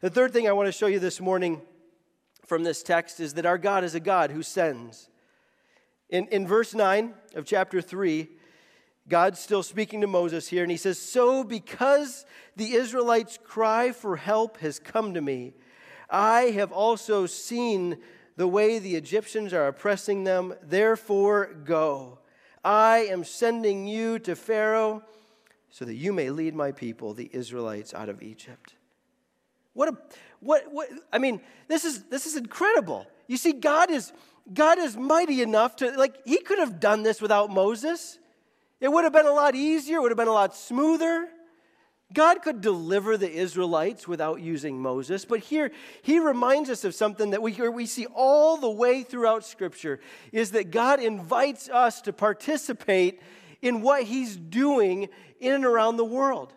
The 0.02 0.10
third 0.10 0.32
thing 0.32 0.48
I 0.48 0.52
want 0.52 0.66
to 0.66 0.72
show 0.72 0.88
you 0.88 0.98
this 0.98 1.20
morning 1.20 1.62
from 2.44 2.64
this 2.64 2.82
text 2.82 3.20
is 3.20 3.34
that 3.34 3.46
our 3.46 3.56
God 3.56 3.84
is 3.84 3.94
a 3.94 4.00
God 4.00 4.32
who 4.32 4.42
sends. 4.42 5.08
In, 6.10 6.26
in 6.26 6.44
verse 6.44 6.74
9 6.74 7.14
of 7.36 7.46
chapter 7.46 7.80
3, 7.80 8.28
God's 9.08 9.38
still 9.38 9.62
speaking 9.62 10.00
to 10.00 10.08
Moses 10.08 10.48
here, 10.48 10.64
and 10.64 10.72
he 10.72 10.76
says, 10.76 10.98
So 10.98 11.44
because 11.44 12.26
the 12.56 12.72
Israelites' 12.72 13.38
cry 13.44 13.92
for 13.92 14.16
help 14.16 14.58
has 14.58 14.80
come 14.80 15.14
to 15.14 15.20
me, 15.20 15.52
I 16.10 16.46
have 16.46 16.72
also 16.72 17.26
seen 17.26 17.98
the 18.34 18.48
way 18.48 18.80
the 18.80 18.96
Egyptians 18.96 19.52
are 19.52 19.68
oppressing 19.68 20.24
them, 20.24 20.52
therefore 20.64 21.54
go. 21.64 22.18
I 22.64 23.06
am 23.08 23.22
sending 23.22 23.86
you 23.86 24.18
to 24.18 24.34
Pharaoh 24.34 25.04
so 25.70 25.84
that 25.84 25.94
you 25.94 26.12
may 26.12 26.30
lead 26.30 26.56
my 26.56 26.72
people, 26.72 27.14
the 27.14 27.30
Israelites, 27.32 27.94
out 27.94 28.08
of 28.08 28.20
Egypt. 28.20 28.74
What 29.74 29.88
a, 29.88 29.96
what, 30.40 30.72
what, 30.72 30.88
I 31.12 31.18
mean, 31.18 31.40
this 31.68 31.84
is, 31.84 32.04
this 32.04 32.26
is 32.26 32.36
incredible. 32.36 33.06
You 33.26 33.36
see, 33.36 33.52
God 33.52 33.90
is, 33.90 34.12
God 34.52 34.78
is 34.78 34.96
mighty 34.96 35.40
enough 35.40 35.76
to, 35.76 35.90
like, 35.92 36.16
he 36.26 36.38
could 36.38 36.58
have 36.58 36.80
done 36.80 37.02
this 37.02 37.20
without 37.20 37.50
Moses. 37.50 38.18
It 38.80 38.88
would 38.88 39.04
have 39.04 39.12
been 39.12 39.26
a 39.26 39.32
lot 39.32 39.54
easier, 39.54 39.98
it 39.98 40.02
would 40.02 40.10
have 40.10 40.18
been 40.18 40.28
a 40.28 40.32
lot 40.32 40.56
smoother. 40.56 41.28
God 42.12 42.42
could 42.42 42.60
deliver 42.60 43.16
the 43.16 43.30
Israelites 43.30 44.06
without 44.06 44.42
using 44.42 44.82
Moses, 44.82 45.24
but 45.24 45.40
here 45.40 45.70
he 46.02 46.18
reminds 46.18 46.68
us 46.68 46.84
of 46.84 46.94
something 46.94 47.30
that 47.30 47.40
we, 47.40 47.52
we 47.70 47.86
see 47.86 48.06
all 48.14 48.58
the 48.58 48.68
way 48.68 49.02
throughout 49.02 49.46
Scripture 49.46 49.98
is 50.30 50.50
that 50.50 50.70
God 50.70 51.00
invites 51.00 51.70
us 51.70 52.02
to 52.02 52.12
participate 52.12 53.22
in 53.62 53.80
what 53.80 54.02
he's 54.02 54.36
doing 54.36 55.08
in 55.40 55.54
and 55.54 55.64
around 55.64 55.96
the 55.96 56.04
world. 56.04 56.52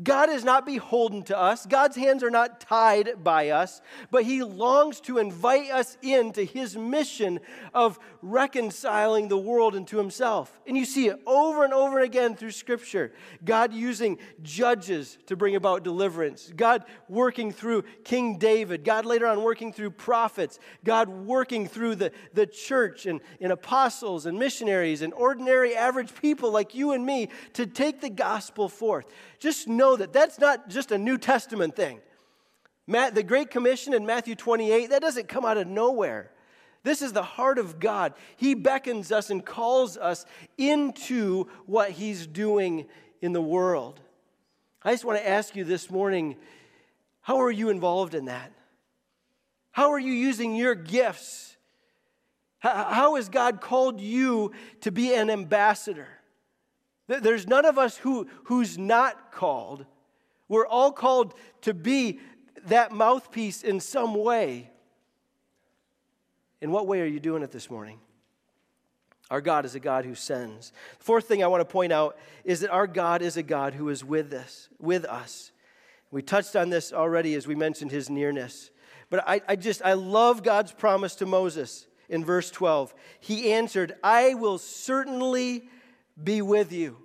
God 0.00 0.30
is 0.30 0.44
not 0.44 0.64
beholden 0.64 1.22
to 1.24 1.36
us. 1.36 1.66
God's 1.66 1.96
hands 1.96 2.22
are 2.22 2.30
not 2.30 2.60
tied 2.60 3.24
by 3.24 3.48
us, 3.50 3.80
but 4.10 4.22
He 4.22 4.42
longs 4.42 5.00
to 5.02 5.18
invite 5.18 5.70
us 5.70 5.98
into 6.02 6.44
His 6.44 6.76
mission 6.76 7.40
of 7.74 7.98
reconciling 8.22 9.28
the 9.28 9.38
world 9.38 9.74
into 9.74 9.98
Himself. 9.98 10.60
And 10.66 10.76
you 10.76 10.84
see 10.84 11.08
it 11.08 11.20
over 11.26 11.64
and 11.64 11.74
over 11.74 12.00
again 12.00 12.36
through 12.36 12.52
Scripture. 12.52 13.12
God 13.44 13.72
using 13.72 14.18
judges 14.42 15.18
to 15.26 15.36
bring 15.36 15.56
about 15.56 15.82
deliverance, 15.82 16.52
God 16.54 16.84
working 17.08 17.50
through 17.50 17.82
King 18.04 18.38
David, 18.38 18.84
God 18.84 19.04
later 19.04 19.26
on 19.26 19.42
working 19.42 19.72
through 19.72 19.90
prophets, 19.90 20.60
God 20.84 21.08
working 21.08 21.66
through 21.66 21.96
the, 21.96 22.12
the 22.34 22.46
church 22.46 23.06
and, 23.06 23.20
and 23.40 23.50
apostles 23.50 24.26
and 24.26 24.38
missionaries 24.38 25.02
and 25.02 25.12
ordinary 25.14 25.74
average 25.74 26.14
people 26.20 26.52
like 26.52 26.74
you 26.74 26.92
and 26.92 27.04
me 27.04 27.30
to 27.54 27.66
take 27.66 28.00
the 28.00 28.10
gospel 28.10 28.68
forth. 28.68 29.06
Just 29.38 29.68
know 29.68 29.87
that 29.96 30.12
that's 30.12 30.38
not 30.38 30.68
just 30.68 30.92
a 30.92 30.98
New 30.98 31.18
Testament 31.18 31.76
thing. 31.76 32.00
Matt, 32.86 33.14
the 33.14 33.22
Great 33.22 33.50
Commission 33.50 33.92
in 33.92 34.06
Matthew 34.06 34.34
28, 34.34 34.90
that 34.90 35.02
doesn't 35.02 35.28
come 35.28 35.44
out 35.44 35.58
of 35.58 35.66
nowhere. 35.66 36.30
This 36.84 37.02
is 37.02 37.12
the 37.12 37.22
heart 37.22 37.58
of 37.58 37.78
God. 37.78 38.14
He 38.36 38.54
beckons 38.54 39.12
us 39.12 39.30
and 39.30 39.44
calls 39.44 39.96
us 39.96 40.24
into 40.56 41.44
what 41.66 41.90
He's 41.90 42.26
doing 42.26 42.86
in 43.20 43.32
the 43.32 43.42
world. 43.42 44.00
I 44.82 44.92
just 44.92 45.04
want 45.04 45.18
to 45.18 45.28
ask 45.28 45.54
you 45.54 45.64
this 45.64 45.90
morning 45.90 46.36
how 47.20 47.40
are 47.42 47.50
you 47.50 47.68
involved 47.68 48.14
in 48.14 48.24
that? 48.24 48.52
How 49.70 49.90
are 49.90 49.98
you 49.98 50.12
using 50.12 50.56
your 50.56 50.74
gifts? 50.74 51.56
How 52.60 53.16
has 53.16 53.28
God 53.28 53.60
called 53.60 54.00
you 54.00 54.52
to 54.80 54.90
be 54.90 55.14
an 55.14 55.30
ambassador? 55.30 56.08
There's 57.08 57.46
none 57.46 57.64
of 57.64 57.78
us 57.78 57.96
who, 57.96 58.28
who's 58.44 58.76
not 58.78 59.32
called. 59.32 59.86
We're 60.48 60.66
all 60.66 60.92
called 60.92 61.34
to 61.62 61.74
be 61.74 62.20
that 62.66 62.92
mouthpiece 62.92 63.62
in 63.62 63.80
some 63.80 64.14
way. 64.14 64.70
In 66.60 66.70
what 66.70 66.86
way 66.86 67.00
are 67.00 67.06
you 67.06 67.20
doing 67.20 67.42
it 67.42 67.50
this 67.50 67.70
morning? 67.70 67.98
Our 69.30 69.40
God 69.40 69.64
is 69.64 69.74
a 69.74 69.80
God 69.80 70.04
who 70.04 70.14
sends. 70.14 70.72
The 70.98 71.04
fourth 71.04 71.26
thing 71.26 71.42
I 71.42 71.48
want 71.48 71.60
to 71.60 71.70
point 71.70 71.92
out 71.92 72.16
is 72.44 72.60
that 72.60 72.70
our 72.70 72.86
God 72.86 73.22
is 73.22 73.36
a 73.36 73.42
God 73.42 73.74
who 73.74 73.88
is 73.90 74.04
with 74.04 74.32
us, 74.32 74.68
with 74.78 75.04
us. 75.04 75.52
We 76.10 76.22
touched 76.22 76.56
on 76.56 76.70
this 76.70 76.92
already 76.92 77.34
as 77.34 77.46
we 77.46 77.54
mentioned 77.54 77.90
his 77.90 78.08
nearness. 78.08 78.70
But 79.10 79.24
I, 79.28 79.40
I 79.46 79.56
just 79.56 79.82
I 79.82 79.94
love 79.94 80.42
God's 80.42 80.72
promise 80.72 81.14
to 81.16 81.26
Moses 81.26 81.86
in 82.08 82.24
verse 82.24 82.50
12. 82.50 82.94
He 83.20 83.52
answered, 83.52 83.94
I 84.02 84.34
will 84.34 84.58
certainly 84.58 85.68
be 86.22 86.42
with 86.42 86.72
you. 86.72 86.96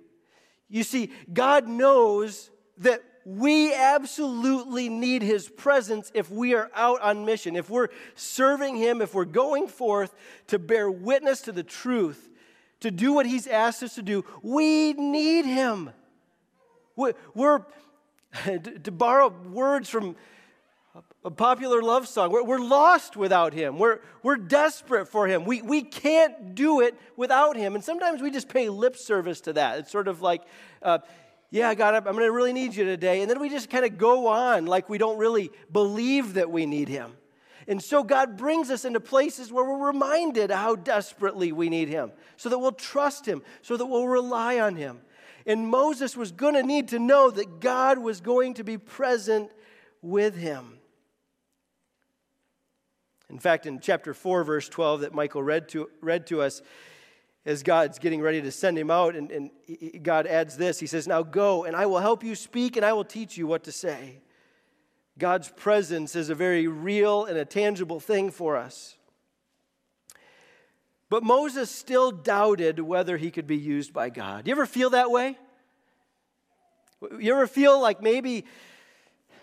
You 0.68 0.82
see, 0.82 1.10
God 1.32 1.68
knows 1.68 2.50
that 2.78 3.02
we 3.24 3.72
absolutely 3.74 4.88
need 4.88 5.22
His 5.22 5.48
presence 5.48 6.10
if 6.14 6.30
we 6.30 6.54
are 6.54 6.70
out 6.74 7.00
on 7.00 7.24
mission, 7.24 7.56
if 7.56 7.70
we're 7.70 7.88
serving 8.14 8.76
Him, 8.76 9.00
if 9.00 9.14
we're 9.14 9.24
going 9.24 9.68
forth 9.68 10.14
to 10.48 10.58
bear 10.58 10.90
witness 10.90 11.40
to 11.42 11.52
the 11.52 11.62
truth, 11.62 12.28
to 12.80 12.90
do 12.90 13.12
what 13.12 13.26
He's 13.26 13.46
asked 13.46 13.82
us 13.82 13.94
to 13.94 14.02
do. 14.02 14.24
We 14.42 14.92
need 14.92 15.46
Him. 15.46 15.90
We're, 16.96 17.14
to 18.44 18.92
borrow 18.92 19.28
words 19.28 19.88
from 19.88 20.16
a 21.24 21.30
popular 21.30 21.82
love 21.82 22.06
song. 22.06 22.30
We're, 22.30 22.44
we're 22.44 22.60
lost 22.60 23.16
without 23.16 23.52
him. 23.52 23.78
We're, 23.78 24.00
we're 24.22 24.36
desperate 24.36 25.08
for 25.08 25.26
him. 25.26 25.44
We, 25.44 25.62
we 25.62 25.82
can't 25.82 26.54
do 26.54 26.80
it 26.80 26.94
without 27.16 27.56
him. 27.56 27.74
And 27.74 27.82
sometimes 27.82 28.22
we 28.22 28.30
just 28.30 28.48
pay 28.48 28.68
lip 28.68 28.96
service 28.96 29.40
to 29.42 29.54
that. 29.54 29.80
It's 29.80 29.90
sort 29.90 30.06
of 30.06 30.22
like, 30.22 30.42
uh, 30.82 30.98
yeah, 31.50 31.74
God, 31.74 31.94
I'm 31.94 32.04
going 32.04 32.18
to 32.18 32.32
really 32.32 32.52
need 32.52 32.74
you 32.74 32.84
today. 32.84 33.22
And 33.22 33.30
then 33.30 33.40
we 33.40 33.48
just 33.48 33.70
kind 33.70 33.84
of 33.84 33.98
go 33.98 34.28
on 34.28 34.66
like 34.66 34.88
we 34.88 34.98
don't 34.98 35.18
really 35.18 35.50
believe 35.72 36.34
that 36.34 36.50
we 36.50 36.66
need 36.66 36.88
him. 36.88 37.12
And 37.66 37.82
so 37.82 38.04
God 38.04 38.36
brings 38.36 38.70
us 38.70 38.84
into 38.84 39.00
places 39.00 39.50
where 39.50 39.64
we're 39.64 39.86
reminded 39.86 40.50
how 40.50 40.76
desperately 40.76 41.50
we 41.50 41.70
need 41.70 41.88
him, 41.88 42.12
so 42.36 42.50
that 42.50 42.58
we'll 42.58 42.72
trust 42.72 43.24
him, 43.24 43.42
so 43.62 43.76
that 43.78 43.86
we'll 43.86 44.06
rely 44.06 44.60
on 44.60 44.76
him. 44.76 45.00
And 45.46 45.66
Moses 45.68 46.14
was 46.14 46.30
going 46.30 46.54
to 46.54 46.62
need 46.62 46.88
to 46.88 46.98
know 46.98 47.30
that 47.30 47.60
God 47.60 47.98
was 47.98 48.20
going 48.20 48.54
to 48.54 48.64
be 48.64 48.76
present 48.76 49.50
with 50.02 50.36
him. 50.36 50.78
In 53.30 53.38
fact, 53.38 53.66
in 53.66 53.80
chapter 53.80 54.14
4, 54.14 54.44
verse 54.44 54.68
12, 54.68 55.00
that 55.00 55.14
Michael 55.14 55.42
read 55.42 55.68
to, 55.70 55.90
read 56.00 56.26
to 56.26 56.42
us, 56.42 56.62
as 57.46 57.62
God's 57.62 57.98
getting 57.98 58.22
ready 58.22 58.40
to 58.40 58.50
send 58.50 58.78
him 58.78 58.90
out, 58.90 59.14
and, 59.14 59.30
and 59.30 59.50
God 60.02 60.26
adds 60.26 60.56
this 60.56 60.80
He 60.80 60.86
says, 60.86 61.06
Now 61.06 61.22
go, 61.22 61.64
and 61.64 61.76
I 61.76 61.86
will 61.86 61.98
help 61.98 62.24
you 62.24 62.34
speak, 62.34 62.76
and 62.76 62.84
I 62.84 62.92
will 62.92 63.04
teach 63.04 63.36
you 63.36 63.46
what 63.46 63.64
to 63.64 63.72
say. 63.72 64.20
God's 65.18 65.48
presence 65.50 66.16
is 66.16 66.28
a 66.28 66.34
very 66.34 66.66
real 66.66 67.24
and 67.24 67.38
a 67.38 67.44
tangible 67.44 68.00
thing 68.00 68.30
for 68.30 68.56
us. 68.56 68.96
But 71.08 71.22
Moses 71.22 71.70
still 71.70 72.10
doubted 72.10 72.80
whether 72.80 73.16
he 73.16 73.30
could 73.30 73.46
be 73.46 73.56
used 73.56 73.92
by 73.92 74.10
God. 74.10 74.44
Do 74.44 74.48
you 74.48 74.54
ever 74.54 74.66
feel 74.66 74.90
that 74.90 75.10
way? 75.10 75.38
You 77.20 77.32
ever 77.34 77.46
feel 77.46 77.80
like 77.80 78.02
maybe, 78.02 78.46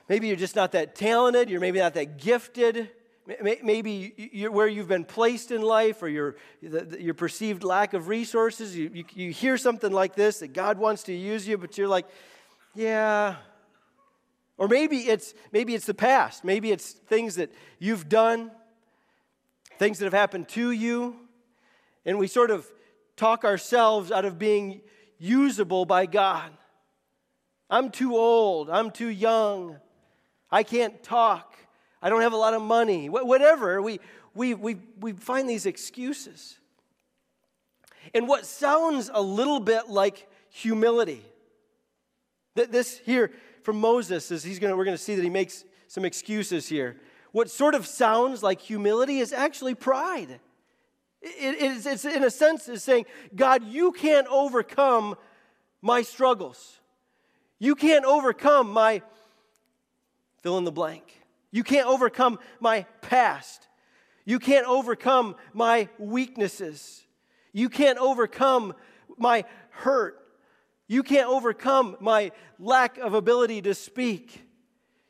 maybe 0.09 0.27
you're 0.27 0.35
just 0.35 0.55
not 0.55 0.73
that 0.73 0.95
talented, 0.95 1.49
you're 1.49 1.61
maybe 1.61 1.79
not 1.79 1.93
that 1.93 2.17
gifted, 2.17 2.89
maybe 3.41 4.47
where 4.49 4.67
you've 4.67 4.87
been 4.87 5.05
placed 5.05 5.51
in 5.51 5.61
life 5.61 6.01
or 6.01 6.09
your, 6.09 6.35
your 6.61 7.13
perceived 7.13 7.63
lack 7.63 7.93
of 7.93 8.07
resources, 8.07 8.75
you, 8.75 8.89
you, 8.93 9.05
you 9.13 9.31
hear 9.31 9.57
something 9.57 9.91
like 9.91 10.15
this 10.15 10.39
that 10.39 10.53
God 10.53 10.77
wants 10.77 11.03
to 11.03 11.13
use 11.13 11.47
you, 11.47 11.57
but 11.57 11.77
you're 11.77 11.87
like, 11.87 12.07
yeah. 12.73 13.35
Or 14.57 14.67
maybe 14.67 14.97
it's, 14.99 15.33
maybe 15.51 15.75
it's 15.75 15.85
the 15.85 15.93
past. 15.93 16.43
Maybe 16.43 16.71
it's 16.71 16.91
things 16.91 17.35
that 17.35 17.51
you've 17.79 18.09
done, 18.09 18.51
things 19.77 19.99
that 19.99 20.05
have 20.05 20.13
happened 20.13 20.47
to 20.49 20.71
you, 20.71 21.15
and 22.05 22.17
we 22.17 22.27
sort 22.27 22.51
of 22.51 22.65
talk 23.15 23.43
ourselves 23.43 24.11
out 24.11 24.25
of 24.25 24.39
being 24.39 24.81
usable 25.19 25.85
by 25.85 26.05
God. 26.05 26.51
I'm 27.69 27.89
too 27.91 28.15
old. 28.15 28.69
I'm 28.69 28.91
too 28.91 29.07
young. 29.07 29.77
I 30.51 30.63
can't 30.63 31.01
talk. 31.03 31.55
I 32.01 32.09
don't 32.09 32.21
have 32.21 32.33
a 32.33 32.37
lot 32.37 32.53
of 32.53 32.61
money. 32.61 33.09
Whatever. 33.09 33.81
We, 33.81 33.99
we, 34.33 34.53
we, 34.53 34.77
we 34.99 35.13
find 35.13 35.49
these 35.49 35.65
excuses. 35.65 36.57
And 38.13 38.27
what 38.27 38.45
sounds 38.45 39.11
a 39.13 39.21
little 39.21 39.59
bit 39.59 39.89
like 39.89 40.27
humility. 40.49 41.23
That 42.55 42.71
this 42.71 42.97
here 42.99 43.31
from 43.63 43.79
Moses 43.79 44.31
is 44.31 44.43
he's 44.43 44.59
gonna, 44.59 44.75
we're 44.75 44.85
going 44.85 44.97
to 44.97 45.03
see 45.03 45.15
that 45.15 45.23
he 45.23 45.29
makes 45.29 45.63
some 45.87 46.05
excuses 46.05 46.67
here. 46.67 46.97
What 47.31 47.49
sort 47.49 47.75
of 47.75 47.87
sounds 47.87 48.43
like 48.43 48.59
humility 48.59 49.19
is 49.19 49.31
actually 49.31 49.75
pride. 49.75 50.39
It, 51.21 51.55
it's, 51.61 51.85
it's 51.85 52.05
in 52.05 52.23
a 52.23 52.31
sense 52.31 52.67
is 52.67 52.83
saying, 52.83 53.05
God, 53.35 53.63
you 53.63 53.91
can't 53.91 54.27
overcome 54.27 55.15
my 55.81 56.01
struggles. 56.01 56.79
You 57.59 57.75
can't 57.75 58.05
overcome 58.05 58.71
my 58.71 59.01
fill 60.41 60.57
in 60.57 60.63
the 60.63 60.71
blank. 60.71 61.20
You 61.51 61.63
can't 61.63 61.87
overcome 61.87 62.39
my 62.59 62.85
past. 63.01 63.67
You 64.25 64.39
can't 64.39 64.65
overcome 64.65 65.35
my 65.53 65.89
weaknesses. 65.97 67.03
You 67.53 67.69
can't 67.69 67.97
overcome 67.97 68.73
my 69.17 69.45
hurt. 69.69 70.17
You 70.87 71.03
can't 71.03 71.27
overcome 71.27 71.97
my 71.99 72.31
lack 72.59 72.97
of 72.97 73.13
ability 73.13 73.61
to 73.63 73.73
speak. 73.73 74.43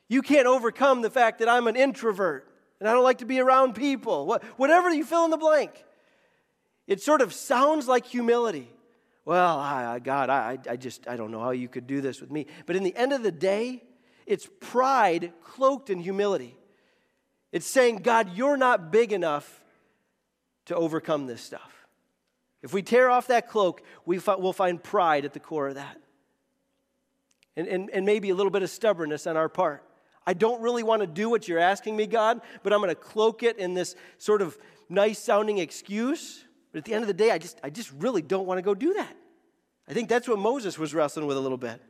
You 0.07 0.21
can't 0.21 0.47
overcome 0.47 1.01
the 1.01 1.09
fact 1.09 1.39
that 1.39 1.49
I'm 1.49 1.67
an 1.67 1.75
introvert 1.75 2.47
and 2.79 2.89
I 2.89 2.93
don't 2.93 3.03
like 3.03 3.19
to 3.19 3.25
be 3.25 3.39
around 3.39 3.75
people. 3.75 4.39
Whatever 4.57 4.91
you 4.91 5.05
fill 5.05 5.25
in 5.25 5.31
the 5.31 5.37
blank. 5.37 5.83
It 6.87 7.01
sort 7.01 7.21
of 7.21 7.33
sounds 7.33 7.87
like 7.87 8.05
humility 8.05 8.67
well, 9.23 9.59
I, 9.59 9.99
God, 9.99 10.29
I, 10.29 10.57
I 10.69 10.75
just, 10.77 11.07
I 11.07 11.15
don't 11.15 11.31
know 11.31 11.39
how 11.39 11.51
you 11.51 11.67
could 11.67 11.85
do 11.85 12.01
this 12.01 12.21
with 12.21 12.31
me. 12.31 12.47
But 12.65 12.75
in 12.75 12.83
the 12.83 12.95
end 12.95 13.13
of 13.13 13.21
the 13.21 13.31
day, 13.31 13.83
it's 14.25 14.47
pride 14.59 15.33
cloaked 15.43 15.89
in 15.89 15.99
humility. 15.99 16.57
It's 17.51 17.65
saying, 17.65 17.97
God, 17.97 18.35
you're 18.35 18.57
not 18.57 18.91
big 18.91 19.11
enough 19.11 19.61
to 20.65 20.75
overcome 20.75 21.27
this 21.27 21.41
stuff. 21.41 21.87
If 22.61 22.73
we 22.73 22.81
tear 22.81 23.09
off 23.09 23.27
that 23.27 23.49
cloak, 23.49 23.81
we 24.05 24.19
will 24.19 24.53
find 24.53 24.81
pride 24.81 25.25
at 25.25 25.33
the 25.33 25.39
core 25.39 25.69
of 25.69 25.75
that. 25.75 25.97
And, 27.57 27.67
and, 27.67 27.89
and 27.89 28.05
maybe 28.05 28.29
a 28.29 28.35
little 28.35 28.51
bit 28.51 28.63
of 28.63 28.69
stubbornness 28.69 29.27
on 29.27 29.35
our 29.35 29.49
part. 29.49 29.83
I 30.25 30.33
don't 30.33 30.61
really 30.61 30.83
want 30.83 31.01
to 31.01 31.07
do 31.07 31.29
what 31.29 31.47
you're 31.47 31.59
asking 31.59 31.95
me, 31.95 32.07
God, 32.07 32.41
but 32.63 32.71
I'm 32.71 32.79
going 32.79 32.89
to 32.89 32.95
cloak 32.95 33.43
it 33.43 33.57
in 33.57 33.73
this 33.73 33.95
sort 34.17 34.41
of 34.41 34.57
nice 34.87 35.19
sounding 35.19 35.57
excuse 35.57 36.45
but 36.71 36.79
at 36.79 36.85
the 36.85 36.93
end 36.93 37.03
of 37.03 37.07
the 37.07 37.13
day, 37.13 37.31
I 37.31 37.37
just, 37.37 37.59
I 37.63 37.69
just 37.69 37.91
really 37.91 38.21
don't 38.21 38.45
want 38.45 38.57
to 38.57 38.61
go 38.61 38.73
do 38.73 38.93
that. 38.93 39.15
I 39.87 39.93
think 39.93 40.07
that's 40.07 40.27
what 40.27 40.39
Moses 40.39 40.79
was 40.79 40.93
wrestling 40.93 41.27
with 41.27 41.37
a 41.37 41.39
little 41.39 41.57
bit. 41.57 41.81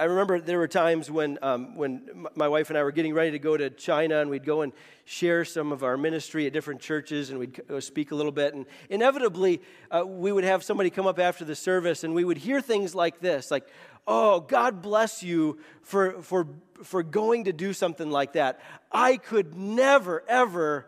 I 0.00 0.04
remember 0.04 0.38
there 0.38 0.58
were 0.58 0.68
times 0.68 1.10
when, 1.10 1.40
um, 1.42 1.74
when 1.74 2.26
my 2.36 2.46
wife 2.46 2.70
and 2.70 2.78
I 2.78 2.84
were 2.84 2.92
getting 2.92 3.14
ready 3.14 3.32
to 3.32 3.40
go 3.40 3.56
to 3.56 3.68
China, 3.68 4.20
and 4.20 4.30
we'd 4.30 4.46
go 4.46 4.62
and 4.62 4.72
share 5.04 5.44
some 5.44 5.72
of 5.72 5.82
our 5.82 5.96
ministry 5.96 6.46
at 6.46 6.52
different 6.52 6.80
churches, 6.80 7.30
and 7.30 7.38
we'd 7.40 7.60
speak 7.80 8.12
a 8.12 8.14
little 8.14 8.30
bit. 8.30 8.54
And 8.54 8.64
inevitably, 8.90 9.60
uh, 9.90 10.06
we 10.06 10.30
would 10.30 10.44
have 10.44 10.62
somebody 10.62 10.90
come 10.90 11.08
up 11.08 11.18
after 11.18 11.44
the 11.44 11.56
service, 11.56 12.04
and 12.04 12.14
we 12.14 12.24
would 12.24 12.38
hear 12.38 12.60
things 12.60 12.94
like 12.94 13.18
this, 13.18 13.50
like, 13.50 13.66
"Oh, 14.06 14.38
God 14.38 14.82
bless 14.82 15.24
you 15.24 15.58
for 15.82 16.22
for 16.22 16.46
for 16.84 17.02
going 17.02 17.44
to 17.44 17.52
do 17.52 17.72
something 17.72 18.08
like 18.08 18.34
that. 18.34 18.60
I 18.92 19.16
could 19.16 19.56
never 19.56 20.22
ever 20.28 20.86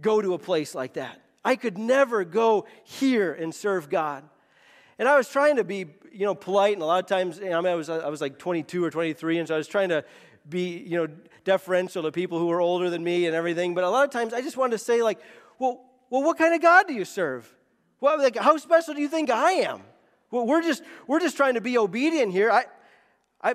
go 0.00 0.22
to 0.22 0.32
a 0.32 0.38
place 0.38 0.74
like 0.74 0.94
that. 0.94 1.20
I 1.44 1.56
could 1.56 1.76
never 1.76 2.24
go 2.24 2.64
here 2.84 3.34
and 3.34 3.54
serve 3.54 3.90
God. 3.90 4.24
And 4.98 5.08
I 5.08 5.16
was 5.16 5.28
trying 5.28 5.56
to 5.56 5.64
be, 5.64 5.86
you 6.12 6.26
know, 6.26 6.34
polite, 6.34 6.72
and 6.74 6.82
a 6.82 6.86
lot 6.86 7.02
of 7.02 7.06
times, 7.06 7.38
I, 7.38 7.44
mean, 7.44 7.66
I 7.66 7.74
was, 7.74 7.88
I 7.88 8.08
was 8.08 8.20
like 8.20 8.38
22 8.38 8.84
or 8.84 8.90
23, 8.90 9.38
and 9.38 9.48
so 9.48 9.54
I 9.54 9.58
was 9.58 9.68
trying 9.68 9.90
to 9.90 10.04
be, 10.48 10.78
you 10.78 10.96
know, 10.96 11.12
deferential 11.44 12.02
to 12.02 12.12
people 12.12 12.38
who 12.38 12.46
were 12.46 12.60
older 12.60 12.90
than 12.90 13.04
me 13.04 13.26
and 13.26 13.34
everything. 13.34 13.74
But 13.74 13.84
a 13.84 13.90
lot 13.90 14.04
of 14.04 14.10
times, 14.10 14.34
I 14.34 14.40
just 14.40 14.56
wanted 14.56 14.72
to 14.72 14.78
say, 14.78 15.02
like, 15.02 15.20
well, 15.58 15.84
well, 16.10 16.22
what 16.22 16.38
kind 16.38 16.54
of 16.54 16.62
God 16.62 16.88
do 16.88 16.94
you 16.94 17.04
serve? 17.04 17.54
Well, 18.00 18.18
like, 18.18 18.36
how 18.36 18.56
special 18.56 18.94
do 18.94 19.00
you 19.00 19.08
think 19.08 19.30
I 19.30 19.52
am? 19.52 19.82
Well, 20.30 20.46
we're 20.46 20.62
just, 20.62 20.82
we're 21.06 21.20
just 21.20 21.36
trying 21.36 21.54
to 21.54 21.60
be 21.60 21.78
obedient 21.78 22.32
here. 22.32 22.50
I, 22.50 22.64
I, 23.42 23.54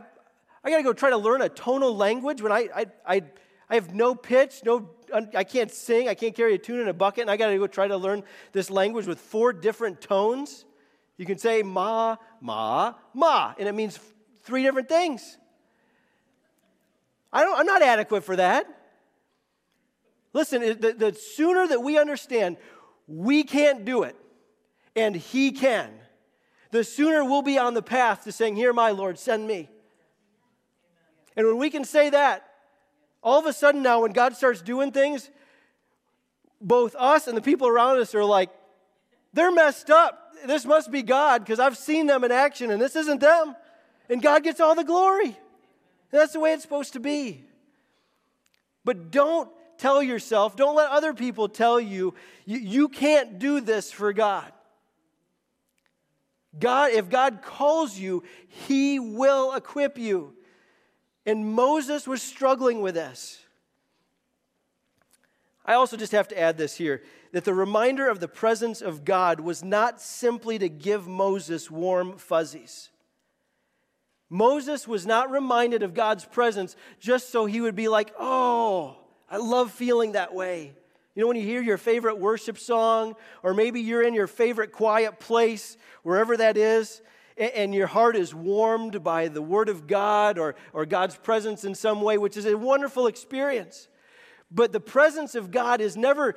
I 0.63 0.69
got 0.69 0.77
to 0.77 0.84
go 0.84 0.93
try 0.93 1.10
to 1.10 1.17
learn 1.17 1.41
a 1.41 1.49
tonal 1.49 1.95
language 1.95 2.41
when 2.41 2.51
I, 2.51 2.67
I, 2.75 2.86
I, 3.06 3.21
I 3.69 3.75
have 3.75 3.93
no 3.93 4.15
pitch, 4.15 4.62
no 4.63 4.89
I 5.36 5.43
can't 5.43 5.71
sing, 5.71 6.10
I 6.10 6.15
can't 6.15 6.36
carry 6.36 6.56
a 6.56 6.58
tune 6.58 6.79
in 6.79 6.88
a 6.88 6.93
bucket, 6.93 7.21
and 7.21 7.32
I 7.32 7.38
got 7.38 7.49
to 7.49 7.58
go 7.58 7.67
try 7.67 7.88
to 7.88 7.97
learn 7.97 8.23
this 8.51 8.69
language 8.69 9.06
with 9.06 9.19
four 9.19 9.53
different 9.53 10.01
tones. 10.01 10.65
You 11.17 11.26
can 11.26 11.38
say 11.38 11.63
ma, 11.63 12.17
ma, 12.41 12.93
ma, 13.13 13.54
and 13.58 13.67
it 13.67 13.73
means 13.73 13.99
three 14.43 14.63
different 14.63 14.89
things. 14.89 15.38
I 17.32 17.43
don't, 17.43 17.58
I'm 17.58 17.65
not 17.65 17.82
adequate 17.82 18.23
for 18.23 18.36
that. 18.36 18.67
Listen, 20.34 20.62
the, 20.62 20.93
the 20.93 21.13
sooner 21.13 21.67
that 21.67 21.82
we 21.82 21.97
understand 21.97 22.58
we 23.08 23.43
can't 23.43 23.86
do 23.86 24.04
it 24.04 24.15
and 24.95 25.15
He 25.15 25.52
can, 25.52 25.91
the 26.71 26.84
sooner 26.84 27.23
we'll 27.23 27.41
be 27.41 27.58
on 27.58 27.73
the 27.73 27.84
path 27.84 28.23
to 28.23 28.32
saying, 28.32 28.56
Here, 28.56 28.73
my 28.73 28.91
Lord, 28.91 29.19
send 29.19 29.45
me. 29.45 29.69
And 31.36 31.47
when 31.47 31.58
we 31.58 31.69
can 31.69 31.84
say 31.84 32.10
that, 32.10 32.47
all 33.23 33.39
of 33.39 33.45
a 33.45 33.54
sudden 33.54 33.82
now, 33.82 34.02
when 34.02 34.12
God 34.12 34.36
starts 34.36 34.62
doing 34.62 34.91
things, 34.91 35.30
both 36.60 36.95
us 36.97 37.28
and 37.28 37.38
the 37.38 37.41
people 37.41 37.67
around 37.67 37.99
us 37.99 38.13
are 38.13 38.26
like, 38.26 38.49
they're 39.34 39.52
messed 39.52 39.89
up. 39.89 40.22
This 40.45 40.65
must 40.65 40.91
be 40.91 41.01
God 41.01 41.43
because 41.43 41.60
I've 41.60 41.77
seen 41.77 42.08
them 42.08 42.23
in 42.23 42.32
action 42.32 42.71
and 42.71 42.82
this 42.82 42.95
isn't 42.95 43.19
them. 43.19 43.56
And 44.10 44.21
God 44.21 44.43
gets 44.43 44.60
all 44.60 44.75
the 44.75 44.84
glory. 44.84 45.25
And 45.25 46.21
that's 46.21 46.34
the 46.34 46.39
way 46.39 46.53
it's 46.53 46.63
supposed 46.63 46.93
to 46.93 46.99
be. 46.99 47.45
But 48.86 49.12
don't 49.12 49.49
tell 49.77 50.03
yourself, 50.03 50.56
don't 50.56 50.75
let 50.75 50.89
other 50.89 51.13
people 51.13 51.47
tell 51.49 51.79
you, 51.79 52.13
you, 52.45 52.60
you 52.60 52.89
can't 52.89 53.39
do 53.39 53.62
this 53.62 53.91
for 53.91 54.13
God. 54.13 54.51
God, 56.60 56.91
if 56.91 57.10
God 57.10 57.41
calls 57.41 57.97
you, 57.97 58.23
He 58.47 58.99
will 58.99 59.53
equip 59.53 59.97
you. 59.97 60.34
And 61.25 61.53
Moses 61.53 62.08
was 62.08 62.21
struggling 62.21 62.82
with 62.82 62.95
this. 62.95 63.39
I 65.65 65.73
also 65.75 65.95
just 65.95 66.12
have 66.12 66.27
to 66.27 66.39
add 66.39 66.58
this 66.58 66.75
here 66.75 67.01
that 67.34 67.46
the 67.46 67.54
reminder 67.54 68.08
of 68.08 68.19
the 68.19 68.28
presence 68.28 68.82
of 68.82 69.04
God 69.04 69.39
was 69.39 69.63
not 69.63 70.00
simply 70.00 70.60
to 70.60 70.69
give 70.69 71.08
Moses 71.08 71.69
warm 71.69 72.17
fuzzies. 72.17 72.91
Moses 74.30 74.88
was 74.88 75.06
not 75.06 75.32
reminded 75.32 75.82
of 75.82 75.96
God's 75.96 76.26
presence 76.26 76.76
just 77.00 77.32
so 77.32 77.46
he 77.46 77.60
would 77.60 77.76
be 77.76 77.88
like, 77.88 78.13
oh, 78.19 78.98
I 79.30 79.38
love 79.38 79.72
feeling 79.72 80.12
that 80.12 80.34
way. 80.34 80.74
You 81.15 81.22
know, 81.22 81.28
when 81.28 81.38
you 81.38 81.43
hear 81.43 81.62
your 81.62 81.78
favorite 81.78 82.19
worship 82.19 82.58
song, 82.58 83.15
or 83.41 83.56
maybe 83.56 83.82
you're 83.82 84.04
in 84.04 84.13
your 84.13 84.28
favorite 84.28 84.72
quiet 84.72 85.19
place, 85.19 85.76
wherever 86.04 86.38
that 86.38 86.56
is, 86.56 87.02
and 87.36 87.74
your 87.74 87.88
heart 87.88 88.15
is 88.15 88.34
warmed 88.34 89.04
by 89.04 89.28
the 89.28 89.41
Word 89.41 89.69
of 89.69 89.88
God 89.88 90.38
or, 90.38 90.54
or 90.72 90.86
God's 90.86 91.15
presence 91.15 91.63
in 91.63 91.74
some 91.74 92.02
way, 92.02 92.19
which 92.19 92.38
is 92.38 92.46
a 92.46 92.56
wonderful 92.56 93.08
experience. 93.08 93.88
But 94.52 94.72
the 94.72 94.80
presence 94.80 95.34
of 95.34 95.50
God 95.50 95.82
is 95.82 95.98
never 95.98 96.36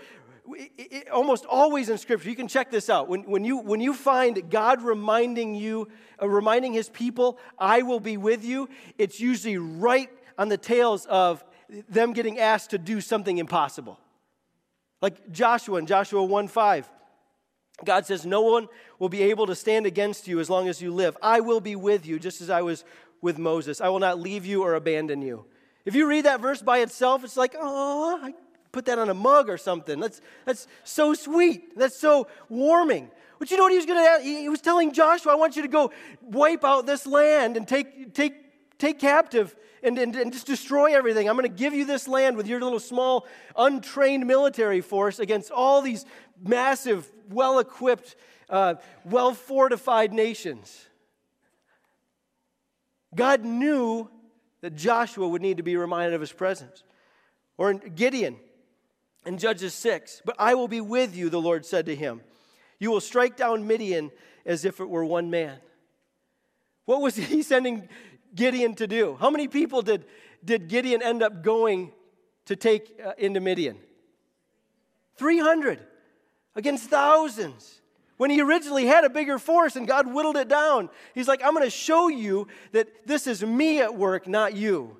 it, 0.50 0.70
it, 0.76 1.08
almost 1.10 1.44
always 1.46 1.88
in 1.88 1.98
Scripture, 1.98 2.28
you 2.28 2.36
can 2.36 2.48
check 2.48 2.70
this 2.70 2.88
out. 2.88 3.08
When, 3.08 3.22
when, 3.22 3.44
you, 3.44 3.58
when 3.58 3.80
you 3.80 3.94
find 3.94 4.50
God 4.50 4.82
reminding 4.82 5.54
you, 5.54 5.88
uh, 6.22 6.28
reminding 6.28 6.72
his 6.72 6.88
people, 6.88 7.38
I 7.58 7.82
will 7.82 8.00
be 8.00 8.16
with 8.16 8.44
you, 8.44 8.68
it's 8.98 9.20
usually 9.20 9.58
right 9.58 10.10
on 10.38 10.48
the 10.48 10.56
tails 10.56 11.06
of 11.06 11.44
them 11.88 12.12
getting 12.12 12.38
asked 12.38 12.70
to 12.70 12.78
do 12.78 13.00
something 13.00 13.38
impossible. 13.38 13.98
Like 15.02 15.30
Joshua 15.30 15.78
in 15.78 15.86
Joshua 15.86 16.22
1 16.24 16.48
5. 16.48 16.90
God 17.84 18.06
says, 18.06 18.24
No 18.24 18.40
one 18.40 18.68
will 18.98 19.08
be 19.08 19.22
able 19.24 19.46
to 19.46 19.54
stand 19.54 19.86
against 19.86 20.26
you 20.26 20.40
as 20.40 20.48
long 20.48 20.68
as 20.68 20.80
you 20.80 20.92
live. 20.92 21.16
I 21.22 21.40
will 21.40 21.60
be 21.60 21.76
with 21.76 22.06
you, 22.06 22.18
just 22.18 22.40
as 22.40 22.48
I 22.48 22.62
was 22.62 22.84
with 23.20 23.38
Moses. 23.38 23.80
I 23.80 23.88
will 23.88 23.98
not 23.98 24.18
leave 24.18 24.46
you 24.46 24.62
or 24.62 24.74
abandon 24.74 25.20
you. 25.20 25.44
If 25.84 25.94
you 25.94 26.08
read 26.08 26.24
that 26.24 26.40
verse 26.40 26.62
by 26.62 26.78
itself, 26.78 27.22
it's 27.22 27.36
like, 27.36 27.54
oh, 27.58 28.32
put 28.76 28.84
that 28.84 28.98
on 28.98 29.08
a 29.08 29.14
mug 29.14 29.48
or 29.48 29.56
something. 29.56 29.98
That's, 29.98 30.20
that's 30.44 30.66
so 30.84 31.14
sweet. 31.14 31.78
That's 31.78 31.98
so 31.98 32.28
warming. 32.50 33.10
But 33.38 33.50
you 33.50 33.56
know 33.56 33.62
what 33.62 33.72
he 33.72 33.78
was 33.78 33.86
going 33.86 34.18
to 34.18 34.22
He 34.22 34.50
was 34.50 34.60
telling 34.60 34.92
Joshua, 34.92 35.32
I 35.32 35.34
want 35.36 35.56
you 35.56 35.62
to 35.62 35.68
go 35.68 35.92
wipe 36.20 36.62
out 36.62 36.84
this 36.84 37.06
land 37.06 37.56
and 37.56 37.66
take, 37.66 38.12
take, 38.12 38.34
take 38.78 38.98
captive 38.98 39.56
and, 39.82 39.98
and, 39.98 40.14
and 40.14 40.30
just 40.30 40.46
destroy 40.46 40.94
everything. 40.94 41.26
I'm 41.26 41.36
going 41.36 41.50
to 41.50 41.56
give 41.56 41.72
you 41.72 41.86
this 41.86 42.06
land 42.06 42.36
with 42.36 42.46
your 42.46 42.60
little 42.60 42.78
small, 42.78 43.26
untrained 43.56 44.26
military 44.26 44.82
force 44.82 45.20
against 45.20 45.50
all 45.50 45.80
these 45.80 46.04
massive, 46.38 47.10
well 47.30 47.58
equipped, 47.58 48.14
uh, 48.50 48.74
well 49.06 49.32
fortified 49.32 50.12
nations. 50.12 50.84
God 53.14 53.42
knew 53.42 54.10
that 54.60 54.76
Joshua 54.76 55.26
would 55.26 55.40
need 55.40 55.56
to 55.56 55.62
be 55.62 55.78
reminded 55.78 56.12
of 56.12 56.20
his 56.20 56.32
presence. 56.32 56.82
Or 57.56 57.72
Gideon 57.72 58.36
in 59.26 59.38
Judges 59.38 59.74
6, 59.74 60.22
but 60.24 60.36
I 60.38 60.54
will 60.54 60.68
be 60.68 60.80
with 60.80 61.16
you, 61.16 61.28
the 61.28 61.40
Lord 61.40 61.66
said 61.66 61.86
to 61.86 61.94
him. 61.94 62.20
You 62.78 62.90
will 62.90 63.00
strike 63.00 63.36
down 63.36 63.66
Midian 63.66 64.10
as 64.44 64.64
if 64.64 64.80
it 64.80 64.88
were 64.88 65.04
one 65.04 65.30
man. 65.30 65.58
What 66.84 67.00
was 67.00 67.16
he 67.16 67.42
sending 67.42 67.88
Gideon 68.34 68.74
to 68.76 68.86
do? 68.86 69.16
How 69.20 69.28
many 69.28 69.48
people 69.48 69.82
did, 69.82 70.04
did 70.44 70.68
Gideon 70.68 71.02
end 71.02 71.22
up 71.22 71.42
going 71.42 71.92
to 72.46 72.56
take 72.56 72.98
uh, 73.04 73.12
into 73.18 73.40
Midian? 73.40 73.78
300 75.16 75.80
against 76.54 76.88
thousands. 76.88 77.80
When 78.18 78.30
he 78.30 78.40
originally 78.40 78.86
had 78.86 79.04
a 79.04 79.10
bigger 79.10 79.38
force 79.38 79.76
and 79.76 79.86
God 79.86 80.12
whittled 80.12 80.36
it 80.36 80.48
down, 80.48 80.88
he's 81.14 81.28
like, 81.28 81.42
I'm 81.44 81.52
going 81.52 81.66
to 81.66 81.70
show 81.70 82.08
you 82.08 82.48
that 82.72 83.06
this 83.06 83.26
is 83.26 83.42
me 83.42 83.80
at 83.80 83.94
work, 83.94 84.26
not 84.26 84.54
you. 84.54 84.96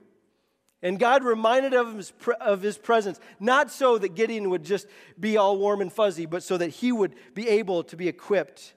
And 0.83 0.99
God 0.99 1.25
reminded 1.25 1.73
of 1.75 1.97
his, 1.97 2.13
of 2.41 2.63
his 2.63 2.77
presence, 2.77 3.19
not 3.41 3.71
so 3.71 3.99
that 3.99 4.15
Gideon 4.15 4.51
would 4.51 4.63
just 4.63 4.87
be 5.19 5.37
all 5.37 5.57
warm 5.59 5.81
and 5.81 5.93
fuzzy, 5.93 6.27
but 6.27 6.43
so 6.43 6.57
that 6.59 6.69
he 6.69 6.93
would 6.93 7.15
be 7.35 7.49
able 7.49 7.83
to 7.85 7.97
be 7.97 8.09
equipped 8.09 8.75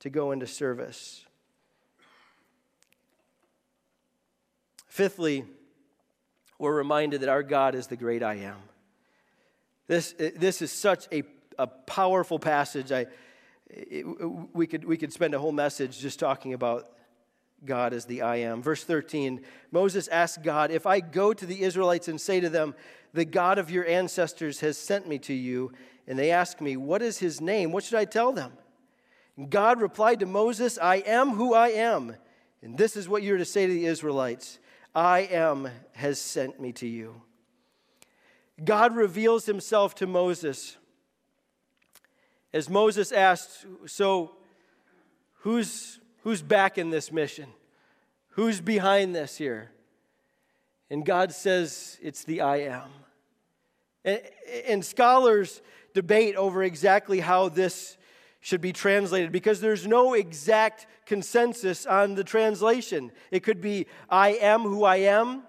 to 0.00 0.10
go 0.10 0.32
into 0.32 0.46
service. 0.46 1.24
Fifthly, 4.86 5.44
we're 6.58 6.74
reminded 6.74 7.20
that 7.20 7.28
our 7.28 7.42
God 7.42 7.74
is 7.74 7.86
the 7.86 7.96
great 7.96 8.22
I 8.22 8.34
am. 8.36 8.56
This, 9.86 10.14
this 10.18 10.62
is 10.62 10.72
such 10.72 11.06
a, 11.12 11.22
a 11.58 11.66
powerful 11.66 12.38
passage. 12.38 12.90
I, 12.90 13.06
it, 13.68 14.04
we, 14.52 14.66
could, 14.66 14.84
we 14.84 14.96
could 14.96 15.12
spend 15.12 15.34
a 15.34 15.38
whole 15.38 15.52
message 15.52 15.98
just 15.98 16.18
talking 16.18 16.54
about 16.54 16.95
God 17.64 17.92
is 17.92 18.04
the 18.04 18.22
I 18.22 18.36
am. 18.36 18.62
Verse 18.62 18.84
13 18.84 19.40
Moses 19.72 20.08
asked 20.08 20.42
God, 20.42 20.70
If 20.70 20.86
I 20.86 21.00
go 21.00 21.32
to 21.32 21.46
the 21.46 21.62
Israelites 21.62 22.08
and 22.08 22.20
say 22.20 22.40
to 22.40 22.48
them, 22.48 22.74
The 23.12 23.24
God 23.24 23.58
of 23.58 23.70
your 23.70 23.86
ancestors 23.86 24.60
has 24.60 24.78
sent 24.78 25.08
me 25.08 25.18
to 25.20 25.34
you, 25.34 25.72
and 26.06 26.18
they 26.18 26.30
ask 26.30 26.60
me, 26.60 26.76
What 26.76 27.02
is 27.02 27.18
his 27.18 27.40
name? 27.40 27.72
What 27.72 27.84
should 27.84 27.98
I 27.98 28.04
tell 28.04 28.32
them? 28.32 28.52
And 29.36 29.50
God 29.50 29.80
replied 29.80 30.20
to 30.20 30.26
Moses, 30.26 30.78
I 30.78 30.96
am 30.96 31.30
who 31.30 31.54
I 31.54 31.68
am. 31.68 32.16
And 32.62 32.76
this 32.78 32.96
is 32.96 33.08
what 33.08 33.22
you're 33.22 33.38
to 33.38 33.44
say 33.44 33.66
to 33.66 33.72
the 33.72 33.86
Israelites 33.86 34.58
I 34.94 35.20
am 35.20 35.68
has 35.92 36.20
sent 36.20 36.60
me 36.60 36.72
to 36.72 36.86
you. 36.86 37.20
God 38.64 38.96
reveals 38.96 39.44
himself 39.44 39.94
to 39.96 40.06
Moses. 40.06 40.76
As 42.54 42.70
Moses 42.70 43.12
asked, 43.12 43.66
So 43.84 44.36
who's, 45.40 46.00
who's 46.26 46.42
back 46.42 46.76
in 46.76 46.90
this 46.90 47.12
mission? 47.12 47.46
Who's 48.30 48.60
behind 48.60 49.14
this 49.14 49.36
here? 49.36 49.70
And 50.90 51.06
God 51.06 51.30
says, 51.30 52.00
It's 52.02 52.24
the 52.24 52.40
I 52.40 52.56
am. 52.62 52.90
And, 54.04 54.20
and 54.66 54.84
scholars 54.84 55.62
debate 55.94 56.34
over 56.34 56.64
exactly 56.64 57.20
how 57.20 57.48
this 57.48 57.96
should 58.40 58.60
be 58.60 58.72
translated 58.72 59.30
because 59.30 59.60
there's 59.60 59.86
no 59.86 60.14
exact 60.14 60.88
consensus 61.06 61.86
on 61.86 62.16
the 62.16 62.24
translation. 62.24 63.12
It 63.30 63.44
could 63.44 63.60
be, 63.60 63.86
I 64.10 64.30
am 64.30 64.62
who 64.62 64.82
I 64.82 64.96
am. 64.96 65.44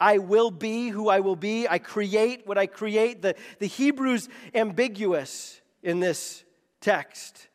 I 0.00 0.18
will 0.18 0.50
be 0.50 0.88
who 0.88 1.08
I 1.08 1.20
will 1.20 1.36
be. 1.36 1.68
I 1.68 1.78
create 1.78 2.48
what 2.48 2.58
I 2.58 2.66
create. 2.66 3.22
The, 3.22 3.36
the 3.60 3.68
Hebrew's 3.68 4.28
ambiguous 4.56 5.60
in 5.84 6.00
this 6.00 6.42
text. 6.80 7.46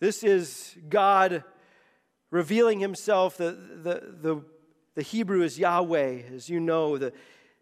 This 0.00 0.24
is 0.24 0.74
God 0.88 1.44
revealing 2.30 2.80
himself. 2.80 3.36
The, 3.36 3.52
the, 3.52 4.02
the, 4.20 4.44
the 4.94 5.02
Hebrew 5.02 5.42
is 5.42 5.58
Yahweh, 5.58 6.22
as 6.34 6.48
you 6.48 6.58
know, 6.58 6.98
the, 6.98 7.12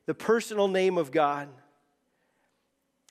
the 0.07 0.15
personal 0.15 0.69
name 0.69 0.97
of 0.97 1.11
God. 1.11 1.49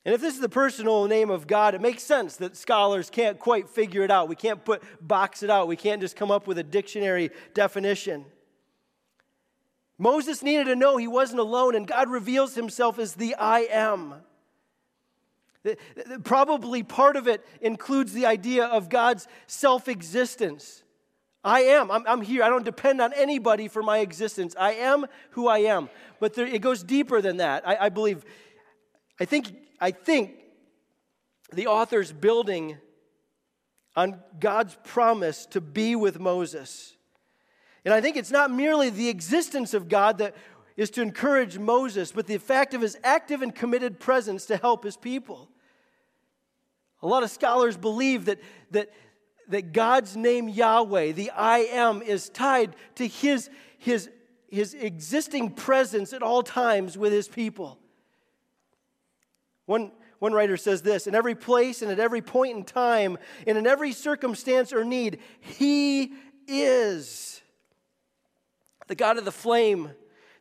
And 0.05 0.15
if 0.15 0.21
this 0.21 0.35
is 0.35 0.39
the 0.39 0.47
personal 0.47 1.05
name 1.05 1.29
of 1.29 1.47
God, 1.47 1.75
it 1.75 1.81
makes 1.81 2.01
sense 2.01 2.37
that 2.37 2.55
scholars 2.55 3.09
can't 3.09 3.37
quite 3.37 3.69
figure 3.69 4.03
it 4.03 4.09
out. 4.09 4.29
We 4.29 4.37
can't 4.37 4.63
put 4.63 4.81
box 5.05 5.43
it 5.43 5.49
out. 5.49 5.67
We 5.67 5.75
can't 5.75 5.99
just 5.99 6.15
come 6.15 6.31
up 6.31 6.47
with 6.47 6.57
a 6.57 6.63
dictionary 6.63 7.29
definition. 7.53 8.23
Moses 9.97 10.41
needed 10.41 10.65
to 10.65 10.77
know 10.77 10.95
he 10.95 11.07
wasn't 11.07 11.41
alone, 11.41 11.75
and 11.75 11.85
God 11.85 12.09
reveals 12.09 12.55
himself 12.55 12.99
as 12.99 13.15
the 13.15 13.35
I 13.35 13.67
am. 13.69 14.13
Probably 16.23 16.83
part 16.83 17.15
of 17.15 17.27
it 17.27 17.45
includes 17.61 18.13
the 18.13 18.25
idea 18.25 18.65
of 18.65 18.89
God's 18.89 19.27
self 19.47 19.87
existence. 19.87 20.83
I 21.43 21.61
am. 21.61 21.91
I'm, 21.91 22.03
I'm, 22.07 22.21
here. 22.21 22.43
I 22.43 22.49
don't 22.49 22.65
depend 22.65 22.99
on 22.99 23.13
anybody 23.13 23.67
for 23.67 23.81
my 23.81 23.99
existence. 23.99 24.55
I 24.59 24.73
am 24.73 25.05
who 25.31 25.47
I 25.47 25.59
am. 25.59 25.89
But 26.19 26.33
there, 26.33 26.45
it 26.45 26.61
goes 26.61 26.83
deeper 26.83 27.21
than 27.21 27.37
that. 27.37 27.67
I, 27.67 27.85
I 27.85 27.89
believe. 27.89 28.25
I 29.19 29.25
think 29.25 29.55
I 29.79 29.91
think 29.91 30.31
the 31.53 31.67
author's 31.67 32.11
building 32.11 32.77
on 33.95 34.19
God's 34.39 34.77
promise 34.83 35.45
to 35.47 35.61
be 35.61 35.95
with 35.95 36.19
Moses. 36.19 36.95
And 37.85 37.93
I 37.93 38.01
think 38.01 38.17
it's 38.17 38.31
not 38.31 38.51
merely 38.51 38.89
the 38.89 39.09
existence 39.09 39.73
of 39.73 39.87
God 39.87 40.17
that 40.17 40.35
is 40.75 40.89
to 40.91 41.01
encourage 41.01 41.57
Moses, 41.57 42.11
but 42.11 42.27
the 42.27 42.37
fact 42.37 42.73
of 42.73 42.81
his 42.81 42.97
active 43.03 43.41
and 43.41 43.53
committed 43.53 43.99
presence 43.99 44.45
to 44.45 44.57
help 44.57 44.83
his 44.83 44.97
people. 44.97 45.49
A 47.01 47.07
lot 47.07 47.23
of 47.23 47.29
scholars 47.29 47.77
believe 47.77 48.25
that, 48.25 48.39
that, 48.71 48.91
that 49.49 49.71
God's 49.71 50.17
name 50.17 50.49
Yahweh, 50.49 51.11
the 51.11 51.31
I 51.31 51.59
am, 51.59 52.01
is 52.01 52.29
tied 52.29 52.75
to 52.95 53.07
his, 53.07 53.49
his, 53.77 54.09
his 54.49 54.73
existing 54.73 55.51
presence 55.51 56.13
at 56.13 56.23
all 56.23 56.43
times 56.43 56.97
with 56.97 57.13
his 57.13 57.27
people. 57.27 57.79
One, 59.65 59.91
one 60.19 60.33
writer 60.33 60.57
says 60.57 60.81
this 60.81 61.05
In 61.05 61.13
every 61.13 61.35
place 61.35 61.83
and 61.83 61.91
at 61.91 61.99
every 61.99 62.21
point 62.21 62.57
in 62.57 62.63
time, 62.63 63.17
and 63.45 63.57
in 63.57 63.67
every 63.67 63.91
circumstance 63.91 64.73
or 64.73 64.83
need, 64.83 65.19
He 65.39 66.13
is 66.47 67.41
the 68.87 68.95
God 68.95 69.17
of 69.17 69.25
the 69.25 69.31
flame 69.31 69.91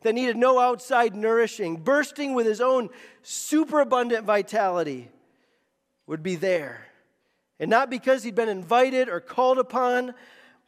that 0.01 0.13
needed 0.13 0.37
no 0.37 0.59
outside 0.59 1.15
nourishing, 1.15 1.77
bursting 1.77 2.33
with 2.33 2.45
His 2.45 2.61
own 2.61 2.89
superabundant 3.21 4.25
vitality, 4.25 5.09
would 6.07 6.23
be 6.23 6.35
there. 6.35 6.87
And 7.59 7.69
not 7.69 7.89
because 7.89 8.23
He'd 8.23 8.35
been 8.35 8.49
invited 8.49 9.09
or 9.09 9.19
called 9.19 9.59
upon, 9.59 10.13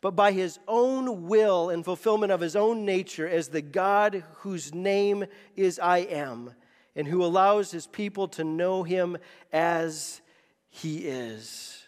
but 0.02 0.12
by 0.12 0.32
His 0.32 0.60
own 0.68 1.28
will 1.28 1.70
and 1.70 1.84
fulfillment 1.84 2.32
of 2.32 2.42
His 2.42 2.56
own 2.56 2.86
nature 2.86 3.28
as 3.28 3.48
the 3.48 3.62
God 3.62 4.24
whose 4.40 4.74
name 4.74 5.26
is 5.56 5.80
I 5.80 6.00
am 6.00 6.52
and 7.00 7.08
who 7.08 7.24
allows 7.24 7.72
his 7.72 7.88
people 7.88 8.28
to 8.28 8.44
know 8.44 8.84
him 8.84 9.18
as 9.54 10.20
he 10.70 10.98
is. 10.98 11.88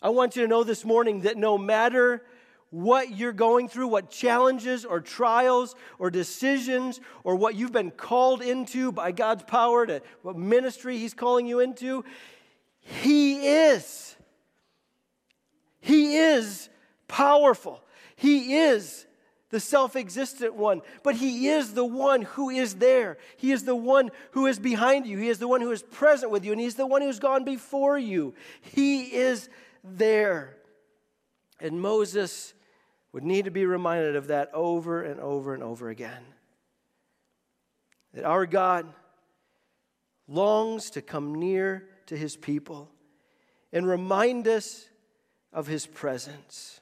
I 0.00 0.08
want 0.08 0.34
you 0.34 0.42
to 0.42 0.48
know 0.48 0.64
this 0.64 0.82
morning 0.82 1.20
that 1.20 1.36
no 1.36 1.58
matter 1.58 2.24
what 2.72 3.14
you're 3.14 3.34
going 3.34 3.68
through, 3.68 3.86
what 3.86 4.10
challenges 4.10 4.86
or 4.86 4.98
trials 4.98 5.74
or 5.98 6.10
decisions 6.10 7.00
or 7.22 7.36
what 7.36 7.54
you've 7.54 7.70
been 7.70 7.90
called 7.90 8.40
into 8.40 8.90
by 8.90 9.12
God's 9.12 9.42
power 9.42 9.86
to 9.86 10.00
what 10.22 10.36
ministry 10.36 10.96
He's 10.96 11.12
calling 11.12 11.46
you 11.46 11.60
into, 11.60 12.02
He 12.80 13.46
is. 13.46 14.16
He 15.80 16.16
is 16.16 16.70
powerful. 17.08 17.84
He 18.16 18.56
is 18.56 19.06
the 19.50 19.60
self 19.60 19.94
existent 19.94 20.54
one, 20.54 20.80
but 21.02 21.14
He 21.14 21.48
is 21.48 21.74
the 21.74 21.84
one 21.84 22.22
who 22.22 22.48
is 22.48 22.76
there. 22.76 23.18
He 23.36 23.52
is 23.52 23.64
the 23.64 23.76
one 23.76 24.10
who 24.30 24.46
is 24.46 24.58
behind 24.58 25.06
you. 25.06 25.18
He 25.18 25.28
is 25.28 25.38
the 25.38 25.46
one 25.46 25.60
who 25.60 25.72
is 25.72 25.82
present 25.82 26.32
with 26.32 26.42
you, 26.42 26.52
and 26.52 26.60
He's 26.60 26.76
the 26.76 26.86
one 26.86 27.02
who's 27.02 27.18
gone 27.18 27.44
before 27.44 27.98
you. 27.98 28.32
He 28.62 29.14
is 29.14 29.50
there. 29.84 30.56
And 31.60 31.82
Moses 31.82 32.54
would 33.12 33.24
need 33.24 33.44
to 33.44 33.50
be 33.50 33.66
reminded 33.66 34.16
of 34.16 34.28
that 34.28 34.50
over 34.54 35.02
and 35.02 35.20
over 35.20 35.54
and 35.54 35.62
over 35.62 35.88
again. 35.88 36.22
That 38.14 38.24
our 38.24 38.46
God 38.46 38.86
longs 40.28 40.90
to 40.90 41.02
come 41.02 41.34
near 41.34 41.88
to 42.06 42.16
His 42.16 42.36
people 42.36 42.90
and 43.72 43.86
remind 43.86 44.48
us 44.48 44.88
of 45.52 45.66
His 45.66 45.86
presence. 45.86 46.80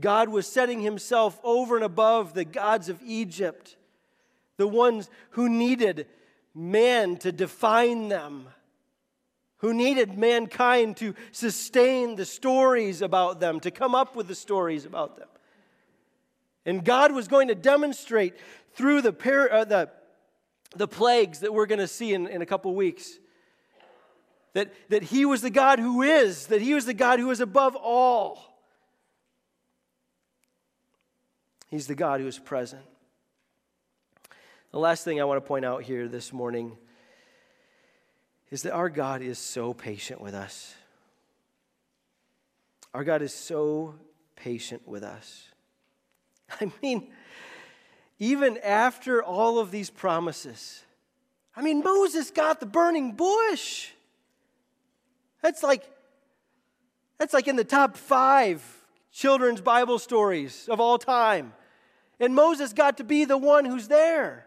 God 0.00 0.28
was 0.28 0.46
setting 0.46 0.80
himself 0.80 1.38
over 1.44 1.76
and 1.76 1.84
above 1.84 2.34
the 2.34 2.44
gods 2.44 2.88
of 2.88 3.00
Egypt, 3.04 3.76
the 4.56 4.66
ones 4.66 5.10
who 5.30 5.48
needed 5.48 6.06
man 6.54 7.16
to 7.18 7.32
define 7.32 8.08
them, 8.08 8.48
who 9.62 9.72
needed 9.72 10.18
mankind 10.18 10.96
to 10.98 11.14
sustain 11.30 12.16
the 12.16 12.24
stories 12.24 13.00
about 13.00 13.38
them, 13.38 13.60
to 13.60 13.70
come 13.70 13.94
up 13.94 14.16
with 14.16 14.26
the 14.26 14.34
stories 14.34 14.84
about 14.84 15.16
them. 15.16 15.28
And 16.66 16.84
God 16.84 17.12
was 17.12 17.28
going 17.28 17.48
to 17.48 17.54
demonstrate 17.54 18.34
through 18.74 19.02
the, 19.02 19.12
par- 19.12 19.50
uh, 19.50 19.64
the, 19.64 19.88
the 20.74 20.88
plagues 20.88 21.40
that 21.40 21.54
we're 21.54 21.66
going 21.66 21.78
to 21.78 21.86
see 21.86 22.12
in, 22.12 22.26
in 22.26 22.42
a 22.42 22.46
couple 22.46 22.74
weeks 22.74 23.12
that, 24.52 24.72
that 24.90 25.04
He 25.04 25.24
was 25.24 25.42
the 25.42 25.50
God 25.50 25.78
who 25.78 26.02
is, 26.02 26.48
that 26.48 26.60
He 26.60 26.74
was 26.74 26.84
the 26.84 26.94
God 26.94 27.20
who 27.20 27.30
is 27.30 27.40
above 27.40 27.76
all. 27.76 28.52
He's 31.70 31.86
the 31.86 31.94
God 31.94 32.20
who 32.20 32.26
is 32.26 32.38
present. 32.38 32.82
The 34.72 34.78
last 34.80 35.04
thing 35.04 35.20
I 35.20 35.24
want 35.24 35.36
to 35.36 35.46
point 35.46 35.64
out 35.64 35.84
here 35.84 36.08
this 36.08 36.32
morning 36.32 36.76
is 38.52 38.62
that 38.62 38.74
our 38.74 38.90
God 38.90 39.22
is 39.22 39.38
so 39.38 39.72
patient 39.72 40.20
with 40.20 40.34
us. 40.34 40.74
Our 42.92 43.02
God 43.02 43.22
is 43.22 43.32
so 43.32 43.94
patient 44.36 44.86
with 44.86 45.02
us. 45.02 45.48
I 46.60 46.70
mean, 46.82 47.10
even 48.18 48.58
after 48.58 49.22
all 49.22 49.58
of 49.58 49.70
these 49.70 49.88
promises, 49.88 50.84
I 51.56 51.62
mean, 51.62 51.80
Moses 51.82 52.30
got 52.30 52.60
the 52.60 52.66
burning 52.66 53.12
bush. 53.12 53.88
That's 55.40 55.62
like, 55.62 55.84
that's 57.16 57.32
like 57.32 57.48
in 57.48 57.56
the 57.56 57.64
top 57.64 57.96
five 57.96 58.62
children's 59.10 59.62
Bible 59.62 59.98
stories 59.98 60.68
of 60.70 60.78
all 60.78 60.98
time. 60.98 61.54
And 62.20 62.34
Moses 62.34 62.74
got 62.74 62.98
to 62.98 63.04
be 63.04 63.24
the 63.24 63.38
one 63.38 63.64
who's 63.64 63.88
there. 63.88 64.46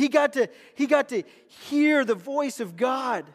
He 0.00 0.08
got 0.08 0.32
to, 0.32 0.48
he 0.74 0.86
got 0.86 1.10
to 1.10 1.22
hear 1.46 2.06
the 2.06 2.14
voice 2.14 2.58
of 2.58 2.74
God. 2.74 3.26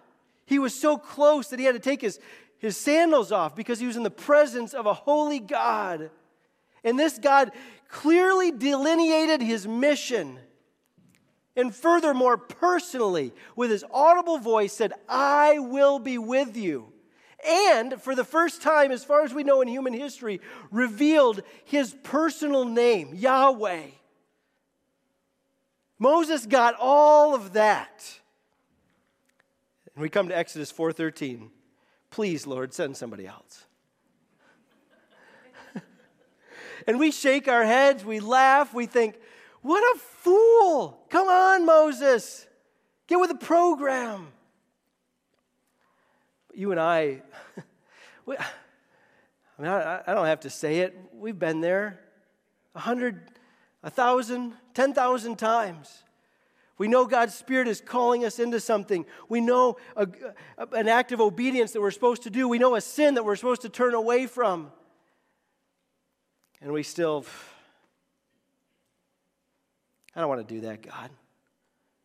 He 0.48 0.58
was 0.58 0.74
so 0.74 0.98
close 0.98 1.50
that 1.50 1.60
he 1.60 1.66
had 1.66 1.76
to 1.76 1.80
take 1.80 2.02
his, 2.02 2.20
his 2.58 2.76
sandals 2.76 3.32
off 3.32 3.56
because 3.56 3.80
he 3.80 3.86
was 3.86 3.96
in 3.96 4.02
the 4.02 4.10
presence 4.10 4.74
of 4.74 4.88
a 4.88 4.94
holy 4.96 5.40
God. 5.40 6.10
And 6.84 6.98
this 6.98 7.20
God 7.20 7.52
clearly 7.88 8.50
delineated 8.50 9.42
his 9.42 9.68
mission. 9.68 10.40
And 11.56 11.74
furthermore, 11.74 12.36
personally, 12.36 13.32
with 13.56 13.70
his 13.70 13.86
audible 13.92 14.40
voice, 14.40 14.74
said, 14.74 14.94
I 15.08 15.60
will 15.60 16.00
be 16.00 16.18
with 16.18 16.58
you 16.58 16.92
and 17.48 18.02
for 18.02 18.16
the 18.16 18.24
first 18.24 18.64
time, 18.64 18.92
as 18.92 19.04
far 19.04 19.22
as 19.22 19.32
we 19.32 19.44
know 19.44 19.62
in 19.62 19.68
human 19.68 19.94
history, 19.94 20.42
revealed 20.72 21.44
his 21.64 21.96
personal 22.02 22.66
name, 22.66 23.14
Yahweh. 23.14 23.84
Moses 25.98 26.46
got 26.46 26.76
all 26.80 27.34
of 27.34 27.54
that. 27.54 28.20
And 29.94 30.02
we 30.02 30.10
come 30.10 30.28
to 30.28 30.38
Exodus 30.38 30.72
4:13. 30.72 31.50
Please, 32.10 32.46
Lord, 32.46 32.74
send 32.74 32.98
somebody 32.98 33.28
else. 33.28 33.66
and 36.88 37.00
we 37.00 37.12
shake 37.12 37.48
our 37.48 37.64
heads, 37.64 38.06
we 38.06 38.20
laugh, 38.20 38.74
we 38.74 38.86
think, 38.86 39.16
what 39.62 39.82
a 39.96 40.00
fool. 40.00 41.06
Come 41.10 41.28
on, 41.28 41.66
Moses. 41.66 42.46
Get 43.08 43.20
with 43.20 43.30
the 43.30 43.36
program 43.36 44.28
But 46.48 46.58
you 46.58 46.72
and 46.72 46.80
I, 46.80 47.22
we, 48.26 48.38
I 48.38 49.62
mean, 49.62 49.72
I, 49.72 50.02
I, 50.06 50.14
don't 50.14 50.26
have 50.26 50.42
to 50.42 50.50
say 50.50 50.80
it. 50.80 50.98
We've 51.14 51.38
been 51.38 51.62
there 51.62 52.00
a 52.74 52.80
hundred, 52.80 53.22
a 53.84 53.90
thousand, 53.90 54.54
ten 54.76 54.94
thousand 54.94 55.38
times. 55.38 56.04
We 56.78 56.90
know 56.90 57.06
God's 57.06 57.34
Spirit 57.34 57.70
is 57.70 57.80
calling 57.80 58.26
us 58.26 58.38
into 58.38 58.60
something. 58.60 59.06
We 59.30 59.40
know 59.40 59.78
a, 59.96 60.08
a, 60.58 60.68
an 60.74 60.90
act 60.90 61.14
of 61.14 61.22
obedience 61.22 61.72
that 61.72 61.80
we're 61.80 61.90
supposed 61.90 62.24
to 62.24 62.30
do. 62.30 62.50
We 62.50 62.60
know 62.60 62.76
a 62.76 62.82
sin 62.82 63.16
that 63.16 63.24
we're 63.24 63.38
supposed 63.38 63.62
to 63.62 63.70
turn 63.70 63.94
away 63.94 64.28
from. 64.28 64.72
And 66.62 66.74
we 66.74 66.84
still, 66.84 67.26
I 70.14 70.20
don't 70.20 70.28
want 70.28 70.46
to 70.46 70.54
do 70.54 70.62
that, 70.62 70.82
God. 70.82 71.12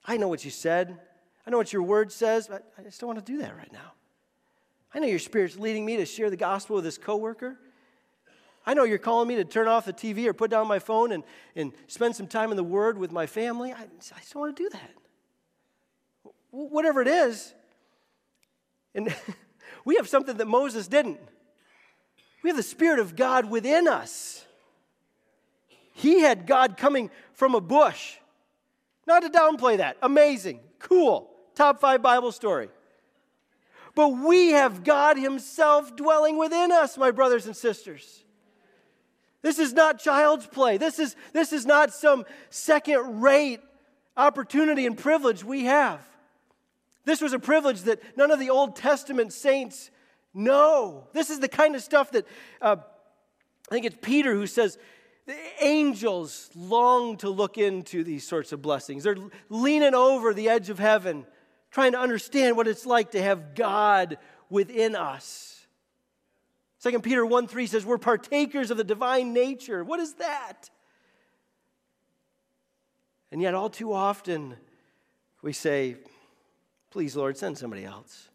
I 0.06 0.16
know 0.16 0.28
what 0.28 0.44
you 0.44 0.52
said. 0.52 0.96
I 1.44 1.50
know 1.50 1.56
what 1.56 1.72
your 1.72 1.83
word 1.83 2.12
says, 2.12 2.46
but 2.46 2.70
I 2.78 2.83
just 2.83 3.00
don't 3.00 3.09
want 3.09 3.24
to 3.24 3.33
do 3.33 3.38
that 3.38 3.56
right 3.56 3.72
now. 3.72 3.92
I 4.94 5.00
know 5.00 5.09
your 5.09 5.18
spirit's 5.18 5.56
leading 5.56 5.85
me 5.85 5.96
to 5.96 6.06
share 6.06 6.30
the 6.30 6.37
gospel 6.37 6.76
with 6.76 6.85
this 6.85 6.98
coworker. 6.98 7.59
I 8.70 8.74
know 8.74 8.85
you're 8.85 8.98
calling 8.98 9.26
me 9.26 9.35
to 9.35 9.44
turn 9.44 9.66
off 9.66 9.85
the 9.85 9.92
TV 9.92 10.26
or 10.26 10.33
put 10.33 10.48
down 10.48 10.68
my 10.68 10.78
phone 10.78 11.11
and, 11.11 11.24
and 11.56 11.72
spend 11.88 12.14
some 12.14 12.28
time 12.28 12.52
in 12.52 12.56
the 12.56 12.62
Word 12.62 12.98
with 12.98 13.11
my 13.11 13.26
family. 13.26 13.72
I, 13.72 13.80
I 13.83 14.18
just 14.20 14.37
want 14.37 14.56
to 14.56 14.62
do 14.62 14.68
that. 14.68 14.92
Whatever 16.52 17.02
it 17.02 17.09
is. 17.09 17.52
And 18.94 19.12
we 19.85 19.96
have 19.96 20.09
something 20.09 20.37
that 20.37 20.46
Moses 20.46 20.87
didn't. 20.87 21.18
We 22.44 22.50
have 22.50 22.56
the 22.56 22.62
Spirit 22.62 23.00
of 23.00 23.16
God 23.16 23.50
within 23.50 23.88
us. 23.88 24.46
He 25.92 26.20
had 26.20 26.46
God 26.46 26.76
coming 26.76 27.11
from 27.33 27.56
a 27.56 27.61
bush. 27.61 28.18
Not 29.04 29.24
to 29.24 29.30
downplay 29.30 29.78
that. 29.78 29.96
Amazing. 30.00 30.61
Cool. 30.78 31.28
Top 31.56 31.80
five 31.80 32.02
Bible 32.02 32.30
story. 32.30 32.68
But 33.96 34.11
we 34.11 34.50
have 34.50 34.85
God 34.85 35.16
Himself 35.16 35.96
dwelling 35.96 36.38
within 36.38 36.70
us, 36.70 36.96
my 36.96 37.11
brothers 37.11 37.46
and 37.46 37.56
sisters. 37.56 38.22
This 39.42 39.59
is 39.59 39.72
not 39.72 39.98
child's 39.98 40.46
play. 40.46 40.76
This 40.76 40.98
is, 40.98 41.16
this 41.33 41.53
is 41.53 41.64
not 41.64 41.92
some 41.92 42.24
second 42.50 43.22
rate 43.22 43.61
opportunity 44.16 44.87
and 44.87 44.96
privilege 44.98 45.42
we 45.42 45.64
have. 45.64 46.07
This 47.05 47.20
was 47.20 47.33
a 47.33 47.38
privilege 47.38 47.83
that 47.83 48.16
none 48.16 48.31
of 48.31 48.38
the 48.38 48.50
Old 48.50 48.76
Testament 48.76 49.33
saints 49.33 49.90
know. 50.35 51.09
This 51.12 51.31
is 51.31 51.40
the 51.40 51.48
kind 51.48 51.74
of 51.74 51.83
stuff 51.83 52.11
that 52.12 52.26
uh, 52.61 52.76
I 53.70 53.74
think 53.74 53.87
it's 53.87 53.96
Peter 54.03 54.35
who 54.35 54.46
says, 54.46 54.79
the 55.26 55.37
angels 55.61 56.50
long 56.57 57.16
to 57.18 57.31
look 57.31 57.57
into 57.57 58.03
these 58.03 58.26
sorts 58.26 58.53
of 58.53 58.61
blessings. 58.61 59.05
They're 59.05 59.16
leaning 59.48 59.94
over 59.94 60.35
the 60.35 60.48
edge 60.48 60.70
of 60.70 60.79
heaven 60.79 61.24
trying 61.70 61.92
to 61.92 62.00
understand 62.00 62.57
what 62.57 62.66
it's 62.66 62.85
like 62.85 63.12
to 63.12 63.22
have 63.22 63.55
God 63.55 64.18
within 64.48 64.96
us. 64.96 65.60
2 66.82 67.00
Peter 67.00 67.26
1 67.26 67.46
3 67.46 67.66
says, 67.66 67.84
We're 67.84 67.98
partakers 67.98 68.70
of 68.70 68.76
the 68.76 68.84
divine 68.84 69.32
nature. 69.32 69.84
What 69.84 70.00
is 70.00 70.14
that? 70.14 70.70
And 73.30 73.40
yet, 73.40 73.54
all 73.54 73.70
too 73.70 73.92
often, 73.92 74.56
we 75.42 75.52
say, 75.52 75.96
Please, 76.90 77.14
Lord, 77.14 77.36
send 77.36 77.58
somebody 77.58 77.84
else. 77.84 78.28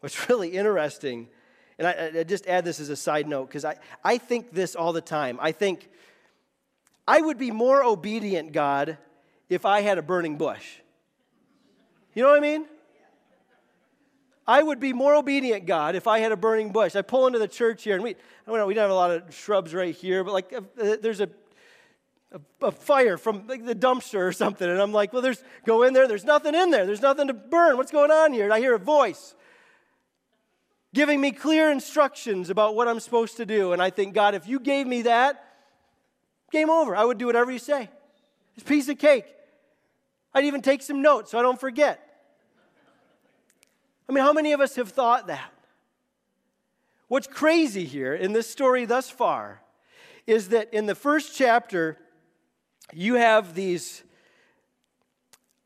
What's 0.00 0.28
really 0.28 0.50
interesting, 0.50 1.28
and 1.78 1.86
I, 1.88 2.20
I 2.20 2.22
just 2.22 2.46
add 2.46 2.64
this 2.64 2.80
as 2.80 2.88
a 2.88 2.96
side 2.96 3.28
note, 3.28 3.46
because 3.46 3.64
I, 3.64 3.76
I 4.04 4.18
think 4.18 4.52
this 4.52 4.74
all 4.74 4.92
the 4.92 5.00
time. 5.00 5.38
I 5.40 5.52
think 5.52 5.90
I 7.06 7.20
would 7.20 7.38
be 7.38 7.50
more 7.50 7.82
obedient, 7.82 8.52
God, 8.52 8.98
if 9.48 9.66
I 9.66 9.80
had 9.80 9.98
a 9.98 10.02
burning 10.02 10.36
bush. 10.38 10.76
You 12.14 12.22
know 12.22 12.30
what 12.30 12.38
I 12.38 12.40
mean? 12.40 12.66
I 14.46 14.62
would 14.62 14.80
be 14.80 14.92
more 14.92 15.14
obedient, 15.14 15.66
God, 15.66 15.94
if 15.94 16.06
I 16.06 16.18
had 16.18 16.32
a 16.32 16.36
burning 16.36 16.72
bush. 16.72 16.96
I 16.96 17.02
pull 17.02 17.26
into 17.26 17.38
the 17.38 17.48
church 17.48 17.84
here, 17.84 17.94
and 17.94 18.02
we, 18.02 18.10
I 18.10 18.14
don't 18.46 18.56
know, 18.56 18.66
we 18.66 18.74
don't 18.74 18.82
have 18.82 18.90
a 18.90 18.94
lot 18.94 19.10
of 19.10 19.34
shrubs 19.34 19.72
right 19.72 19.94
here, 19.94 20.24
but 20.24 20.32
like 20.32 20.52
uh, 20.52 20.60
there's 20.76 21.20
a, 21.20 21.28
a, 22.32 22.66
a, 22.66 22.72
fire 22.72 23.16
from 23.16 23.46
like 23.46 23.64
the 23.64 23.74
dumpster 23.74 24.26
or 24.26 24.32
something, 24.32 24.68
and 24.68 24.80
I'm 24.80 24.92
like, 24.92 25.12
well, 25.12 25.22
there's 25.22 25.42
go 25.64 25.84
in 25.84 25.92
there. 25.92 26.08
There's 26.08 26.24
nothing 26.24 26.54
in 26.54 26.70
there. 26.70 26.86
There's 26.86 27.02
nothing 27.02 27.28
to 27.28 27.34
burn. 27.34 27.76
What's 27.76 27.92
going 27.92 28.10
on 28.10 28.32
here? 28.32 28.44
And 28.44 28.52
I 28.52 28.58
hear 28.58 28.74
a 28.74 28.78
voice 28.78 29.34
giving 30.94 31.20
me 31.20 31.32
clear 31.32 31.70
instructions 31.70 32.50
about 32.50 32.74
what 32.74 32.88
I'm 32.88 33.00
supposed 33.00 33.36
to 33.38 33.46
do, 33.46 33.72
and 33.72 33.80
I 33.80 33.90
think, 33.90 34.12
God, 34.12 34.34
if 34.34 34.46
you 34.46 34.60
gave 34.60 34.86
me 34.86 35.02
that, 35.02 35.42
game 36.50 36.68
over. 36.68 36.94
I 36.94 37.04
would 37.04 37.18
do 37.18 37.26
whatever 37.26 37.50
you 37.50 37.58
say. 37.58 37.88
It's 38.56 38.64
piece 38.64 38.88
of 38.88 38.98
cake. 38.98 39.24
I'd 40.34 40.44
even 40.44 40.62
take 40.62 40.82
some 40.82 41.00
notes 41.00 41.30
so 41.30 41.38
I 41.38 41.42
don't 41.42 41.60
forget. 41.60 42.11
I 44.08 44.12
mean, 44.12 44.24
how 44.24 44.32
many 44.32 44.52
of 44.52 44.60
us 44.60 44.76
have 44.76 44.90
thought 44.90 45.26
that? 45.28 45.52
What's 47.08 47.26
crazy 47.26 47.84
here 47.84 48.14
in 48.14 48.32
this 48.32 48.48
story 48.48 48.84
thus 48.84 49.10
far 49.10 49.60
is 50.26 50.48
that 50.48 50.72
in 50.72 50.86
the 50.86 50.94
first 50.94 51.36
chapter, 51.36 51.98
you 52.92 53.14
have 53.14 53.54
these 53.54 54.02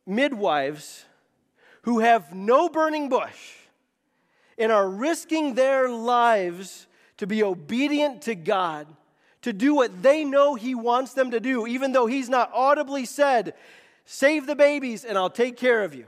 midwives 0.06 1.04
who 1.82 2.00
have 2.00 2.34
no 2.34 2.68
burning 2.68 3.08
bush 3.08 3.54
and 4.58 4.72
are 4.72 4.88
risking 4.88 5.54
their 5.54 5.88
lives 5.88 6.86
to 7.18 7.26
be 7.26 7.42
obedient 7.42 8.22
to 8.22 8.34
God, 8.34 8.86
to 9.42 9.52
do 9.52 9.74
what 9.74 10.02
they 10.02 10.24
know 10.24 10.54
He 10.54 10.74
wants 10.74 11.12
them 11.12 11.30
to 11.30 11.40
do, 11.40 11.66
even 11.66 11.92
though 11.92 12.06
He's 12.06 12.28
not 12.28 12.50
audibly 12.52 13.04
said, 13.04 13.54
Save 14.04 14.46
the 14.46 14.56
babies 14.56 15.04
and 15.04 15.18
I'll 15.18 15.30
take 15.30 15.56
care 15.56 15.82
of 15.82 15.94
you. 15.94 16.06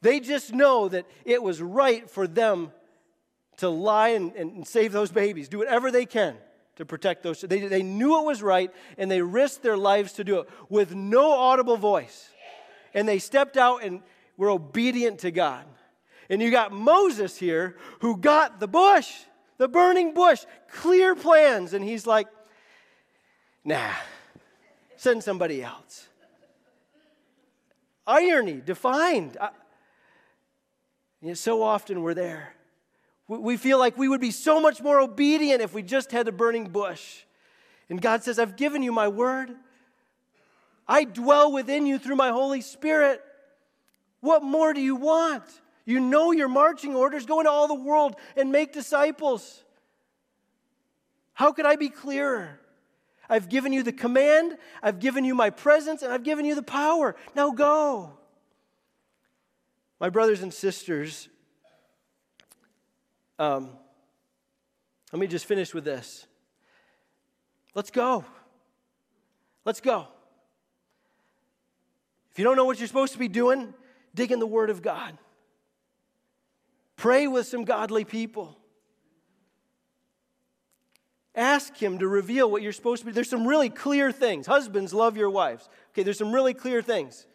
They 0.00 0.20
just 0.20 0.52
know 0.52 0.88
that 0.88 1.06
it 1.24 1.42
was 1.42 1.60
right 1.60 2.08
for 2.08 2.26
them 2.26 2.72
to 3.58 3.68
lie 3.68 4.10
and, 4.10 4.34
and 4.34 4.66
save 4.66 4.92
those 4.92 5.10
babies, 5.10 5.48
do 5.48 5.58
whatever 5.58 5.90
they 5.90 6.06
can 6.06 6.36
to 6.76 6.84
protect 6.84 7.24
those. 7.24 7.40
They, 7.40 7.66
they 7.66 7.82
knew 7.82 8.20
it 8.20 8.24
was 8.24 8.42
right 8.42 8.72
and 8.96 9.10
they 9.10 9.20
risked 9.20 9.62
their 9.62 9.76
lives 9.76 10.12
to 10.14 10.24
do 10.24 10.40
it 10.40 10.48
with 10.68 10.94
no 10.94 11.32
audible 11.32 11.76
voice. 11.76 12.30
And 12.94 13.06
they 13.08 13.18
stepped 13.18 13.56
out 13.56 13.82
and 13.82 14.00
were 14.36 14.50
obedient 14.50 15.20
to 15.20 15.30
God. 15.30 15.64
And 16.30 16.40
you 16.40 16.50
got 16.50 16.72
Moses 16.72 17.36
here 17.36 17.76
who 18.00 18.16
got 18.16 18.60
the 18.60 18.68
bush, 18.68 19.12
the 19.56 19.66
burning 19.66 20.14
bush, 20.14 20.44
clear 20.70 21.16
plans. 21.16 21.72
And 21.72 21.84
he's 21.84 22.06
like, 22.06 22.28
nah, 23.64 23.90
send 24.96 25.24
somebody 25.24 25.62
else. 25.62 26.06
Irony 28.06 28.62
defined. 28.64 29.36
I, 29.40 29.50
you 31.20 31.28
know, 31.28 31.34
so 31.34 31.62
often 31.62 32.02
we're 32.02 32.14
there. 32.14 32.54
We 33.26 33.56
feel 33.56 33.78
like 33.78 33.98
we 33.98 34.08
would 34.08 34.20
be 34.20 34.30
so 34.30 34.60
much 34.60 34.80
more 34.80 35.00
obedient 35.00 35.60
if 35.60 35.74
we 35.74 35.82
just 35.82 36.12
had 36.12 36.26
a 36.28 36.32
burning 36.32 36.68
bush. 36.70 37.24
And 37.90 38.00
God 38.00 38.22
says, 38.22 38.38
I've 38.38 38.56
given 38.56 38.82
you 38.82 38.92
my 38.92 39.08
word. 39.08 39.50
I 40.86 41.04
dwell 41.04 41.52
within 41.52 41.86
you 41.86 41.98
through 41.98 42.16
my 42.16 42.30
Holy 42.30 42.62
Spirit. 42.62 43.22
What 44.20 44.42
more 44.42 44.72
do 44.72 44.80
you 44.80 44.96
want? 44.96 45.44
You 45.84 46.00
know 46.00 46.32
your 46.32 46.48
marching 46.48 46.94
orders 46.94 47.26
go 47.26 47.40
into 47.40 47.50
all 47.50 47.68
the 47.68 47.74
world 47.74 48.16
and 48.36 48.50
make 48.50 48.72
disciples. 48.72 49.62
How 51.34 51.52
could 51.52 51.66
I 51.66 51.76
be 51.76 51.88
clearer? 51.88 52.60
I've 53.28 53.48
given 53.48 53.72
you 53.72 53.82
the 53.82 53.92
command, 53.92 54.56
I've 54.82 55.00
given 55.00 55.24
you 55.24 55.34
my 55.34 55.50
presence, 55.50 56.02
and 56.02 56.12
I've 56.12 56.24
given 56.24 56.44
you 56.44 56.54
the 56.54 56.62
power. 56.62 57.14
Now 57.34 57.50
go. 57.50 58.17
My 60.00 60.10
brothers 60.10 60.42
and 60.42 60.54
sisters, 60.54 61.28
um, 63.38 63.70
let 65.12 65.18
me 65.18 65.26
just 65.26 65.46
finish 65.46 65.74
with 65.74 65.84
this. 65.84 66.26
Let's 67.74 67.90
go. 67.90 68.24
Let's 69.64 69.80
go. 69.80 70.06
If 72.30 72.38
you 72.38 72.44
don't 72.44 72.56
know 72.56 72.64
what 72.64 72.78
you're 72.78 72.88
supposed 72.88 73.12
to 73.14 73.18
be 73.18 73.28
doing, 73.28 73.74
dig 74.14 74.30
in 74.30 74.38
the 74.38 74.46
Word 74.46 74.70
of 74.70 74.82
God. 74.82 75.18
Pray 76.96 77.26
with 77.26 77.46
some 77.46 77.64
godly 77.64 78.04
people. 78.04 78.56
Ask 81.34 81.76
Him 81.76 81.98
to 81.98 82.08
reveal 82.08 82.50
what 82.50 82.62
you're 82.62 82.72
supposed 82.72 83.02
to 83.02 83.06
be. 83.06 83.12
There's 83.12 83.30
some 83.30 83.46
really 83.46 83.70
clear 83.70 84.10
things. 84.12 84.46
Husbands, 84.46 84.92
love 84.92 85.16
your 85.16 85.30
wives. 85.30 85.68
Okay, 85.90 86.02
there's 86.02 86.18
some 86.18 86.32
really 86.32 86.54
clear 86.54 86.82
things 86.82 87.26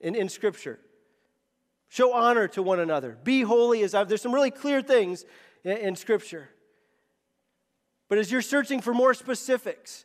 in, 0.00 0.14
in 0.14 0.28
Scripture. 0.28 0.78
Show 1.90 2.12
honor 2.14 2.46
to 2.48 2.62
one 2.62 2.78
another. 2.78 3.18
Be 3.24 3.42
holy 3.42 3.82
as 3.82 3.94
I. 3.94 4.04
There's 4.04 4.22
some 4.22 4.32
really 4.32 4.52
clear 4.52 4.80
things 4.80 5.24
in, 5.64 5.76
in 5.76 5.96
Scripture. 5.96 6.48
But 8.08 8.18
as 8.18 8.30
you're 8.30 8.42
searching 8.42 8.80
for 8.80 8.94
more 8.94 9.12
specifics, 9.12 10.04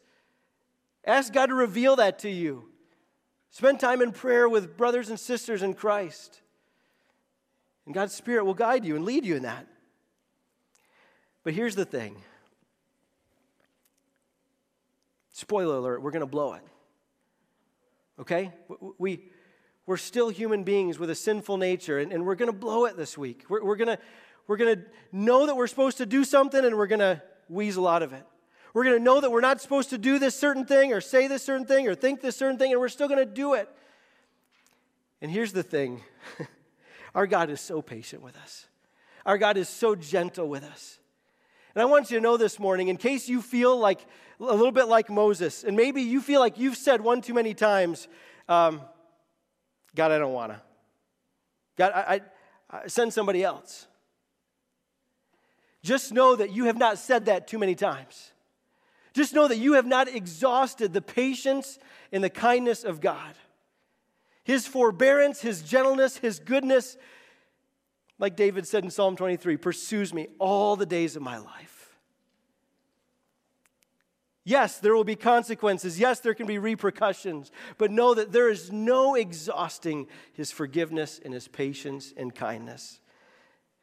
ask 1.05 1.31
God 1.31 1.45
to 1.47 1.53
reveal 1.53 1.95
that 1.97 2.19
to 2.19 2.29
you. 2.29 2.65
Spend 3.51 3.79
time 3.79 4.01
in 4.01 4.11
prayer 4.11 4.49
with 4.49 4.75
brothers 4.75 5.09
and 5.09 5.19
sisters 5.19 5.61
in 5.61 5.75
Christ. 5.75 6.41
And 7.85 7.93
God's 7.93 8.15
Spirit 8.15 8.45
will 8.45 8.55
guide 8.55 8.83
you 8.83 8.95
and 8.95 9.05
lead 9.05 9.23
you 9.23 9.35
in 9.35 9.43
that. 9.43 9.67
But 11.43 11.53
here's 11.53 11.75
the 11.75 11.85
thing 11.85 12.17
spoiler 15.33 15.75
alert, 15.75 16.01
we're 16.01 16.11
going 16.11 16.21
to 16.21 16.25
blow 16.25 16.53
it. 16.53 16.63
Okay? 18.19 18.51
We, 18.97 19.29
we're 19.85 19.97
still 19.97 20.29
human 20.29 20.63
beings 20.63 20.97
with 20.97 21.09
a 21.09 21.15
sinful 21.15 21.57
nature, 21.57 21.99
and, 21.99 22.11
and 22.11 22.25
we're 22.25 22.35
going 22.35 22.51
to 22.51 22.57
blow 22.57 22.85
it 22.85 22.97
this 22.97 23.17
week. 23.17 23.45
We're, 23.49 23.63
we're 23.63 23.75
going 23.75 23.97
we're 24.47 24.57
to 24.57 24.81
know 25.11 25.45
that 25.45 25.55
we're 25.55 25.67
supposed 25.67 25.97
to 25.97 26.05
do 26.05 26.23
something, 26.23 26.63
and 26.63 26.77
we're 26.77 26.87
going 26.87 26.99
to 26.99 27.21
weasel 27.49 27.87
out 27.87 28.03
of 28.03 28.13
it. 28.13 28.23
We're 28.73 28.83
going 28.83 28.97
to 28.97 29.03
know 29.03 29.21
that 29.21 29.31
we're 29.31 29.41
not 29.41 29.61
supposed 29.61 29.91
to 29.91 29.97
do 29.97 30.19
this 30.19 30.35
certain 30.35 30.65
thing, 30.65 30.93
or 30.93 31.01
say 31.01 31.27
this 31.27 31.43
certain 31.43 31.65
thing, 31.65 31.87
or 31.87 31.95
think 31.95 32.21
this 32.21 32.35
certain 32.35 32.57
thing, 32.57 32.71
and 32.71 32.79
we're 32.79 32.89
still 32.89 33.07
going 33.07 33.25
to 33.25 33.31
do 33.31 33.53
it. 33.53 33.69
And 35.21 35.31
here's 35.31 35.53
the 35.53 35.63
thing 35.63 36.01
our 37.15 37.25
God 37.25 37.49
is 37.49 37.61
so 37.61 37.81
patient 37.81 38.21
with 38.21 38.35
us, 38.37 38.67
our 39.25 39.37
God 39.37 39.57
is 39.57 39.69
so 39.69 39.95
gentle 39.95 40.47
with 40.47 40.63
us. 40.63 40.99
And 41.73 41.81
I 41.81 41.85
want 41.85 42.09
you 42.09 42.17
to 42.17 42.23
know 42.23 42.37
this 42.37 42.57
morning, 42.57 42.87
in 42.87 42.97
case 42.97 43.27
you 43.27 43.41
feel 43.41 43.77
like 43.77 43.99
a 44.39 44.43
little 44.43 44.71
bit 44.71 44.87
like 44.87 45.09
Moses, 45.09 45.63
and 45.63 45.75
maybe 45.75 46.01
you 46.01 46.21
feel 46.21 46.39
like 46.39 46.57
you've 46.57 46.77
said 46.77 47.01
one 47.01 47.21
too 47.21 47.33
many 47.33 47.53
times, 47.53 48.07
um, 48.47 48.81
God, 49.95 50.11
I 50.11 50.17
don't 50.17 50.33
want 50.33 50.51
to. 50.51 50.61
God, 51.77 51.91
I, 51.95 52.21
I, 52.71 52.81
I 52.83 52.87
send 52.87 53.13
somebody 53.13 53.43
else. 53.43 53.87
Just 55.81 56.11
know 56.11 56.35
that 56.35 56.51
you 56.51 56.65
have 56.65 56.77
not 56.77 56.97
said 56.97 57.25
that 57.25 57.47
too 57.47 57.59
many 57.59 57.75
times. 57.75 58.31
Just 59.13 59.33
know 59.33 59.47
that 59.47 59.57
you 59.57 59.73
have 59.73 59.85
not 59.85 60.07
exhausted 60.07 60.93
the 60.93 61.01
patience 61.01 61.79
and 62.11 62.23
the 62.23 62.29
kindness 62.29 62.83
of 62.83 62.99
God. 62.99 63.33
His 64.43 64.67
forbearance, 64.67 65.41
His 65.41 65.61
gentleness, 65.61 66.17
His 66.17 66.39
goodness, 66.39 66.97
like 68.19 68.35
David 68.35 68.67
said 68.67 68.83
in 68.83 68.89
Psalm 68.89 69.15
23, 69.15 69.57
pursues 69.57 70.13
me 70.13 70.27
all 70.39 70.75
the 70.75 70.85
days 70.85 71.15
of 71.15 71.21
my 71.21 71.37
life. 71.37 71.74
Yes, 74.47 74.77
there 74.77 74.95
will 74.95 75.03
be 75.03 75.15
consequences. 75.15 75.99
Yes, 75.99 76.19
there 76.19 76.35
can 76.35 76.45
be 76.45 76.59
repercussions. 76.59 77.51
But 77.79 77.89
know 77.89 78.13
that 78.13 78.31
there 78.31 78.47
is 78.47 78.71
no 78.71 79.15
exhausting 79.15 80.07
his 80.33 80.51
forgiveness 80.51 81.19
and 81.25 81.33
his 81.33 81.47
patience 81.47 82.13
and 82.15 82.33
kindness. 82.33 82.99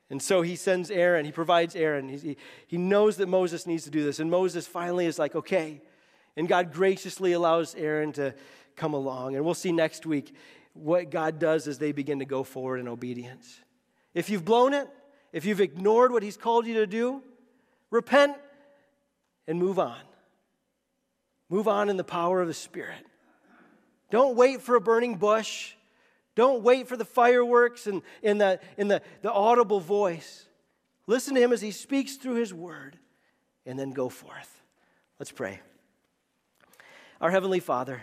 And 0.08 0.22
so 0.22 0.42
he 0.42 0.54
sends 0.54 0.90
Aaron, 0.90 1.24
he 1.24 1.32
provides 1.32 1.74
Aaron. 1.74 2.08
He, 2.08 2.36
he 2.68 2.78
knows 2.78 3.16
that 3.16 3.28
Moses 3.28 3.66
needs 3.66 3.84
to 3.84 3.90
do 3.90 4.04
this. 4.04 4.20
And 4.20 4.30
Moses 4.30 4.66
finally 4.66 5.06
is 5.06 5.18
like, 5.18 5.34
okay. 5.34 5.82
And 6.36 6.46
God 6.46 6.72
graciously 6.72 7.32
allows 7.32 7.74
Aaron 7.74 8.12
to 8.12 8.32
come 8.76 8.94
along. 8.94 9.34
And 9.34 9.44
we'll 9.44 9.54
see 9.54 9.72
next 9.72 10.06
week 10.06 10.32
what 10.74 11.10
God 11.10 11.40
does 11.40 11.66
as 11.66 11.78
they 11.78 11.90
begin 11.90 12.20
to 12.20 12.24
go 12.24 12.44
forward 12.44 12.78
in 12.78 12.86
obedience. 12.86 13.58
If 14.14 14.30
you've 14.30 14.44
blown 14.44 14.74
it, 14.74 14.88
if 15.32 15.44
you've 15.44 15.60
ignored 15.60 16.12
what 16.12 16.22
he's 16.22 16.36
called 16.36 16.66
you 16.66 16.74
to 16.74 16.86
do, 16.86 17.22
repent 17.90 18.36
and 19.48 19.58
move 19.58 19.80
on. 19.80 19.98
Move 21.52 21.68
on 21.68 21.90
in 21.90 21.98
the 21.98 22.02
power 22.02 22.40
of 22.40 22.48
the 22.48 22.54
Spirit. 22.54 23.04
Don't 24.10 24.36
wait 24.36 24.62
for 24.62 24.74
a 24.74 24.80
burning 24.80 25.16
bush. 25.16 25.74
Don't 26.34 26.62
wait 26.62 26.88
for 26.88 26.96
the 26.96 27.04
fireworks 27.04 27.86
and 27.86 28.00
in 28.22 28.38
the, 28.38 28.58
in 28.78 28.88
the, 28.88 29.02
the 29.20 29.30
audible 29.30 29.78
voice. 29.78 30.46
Listen 31.06 31.34
to 31.34 31.42
him 31.42 31.52
as 31.52 31.60
he 31.60 31.70
speaks 31.70 32.16
through 32.16 32.36
his 32.36 32.54
word 32.54 32.98
and 33.66 33.78
then 33.78 33.90
go 33.90 34.08
forth. 34.08 34.62
Let's 35.18 35.30
pray. 35.30 35.60
Our 37.20 37.30
Heavenly 37.30 37.60
Father, 37.60 38.00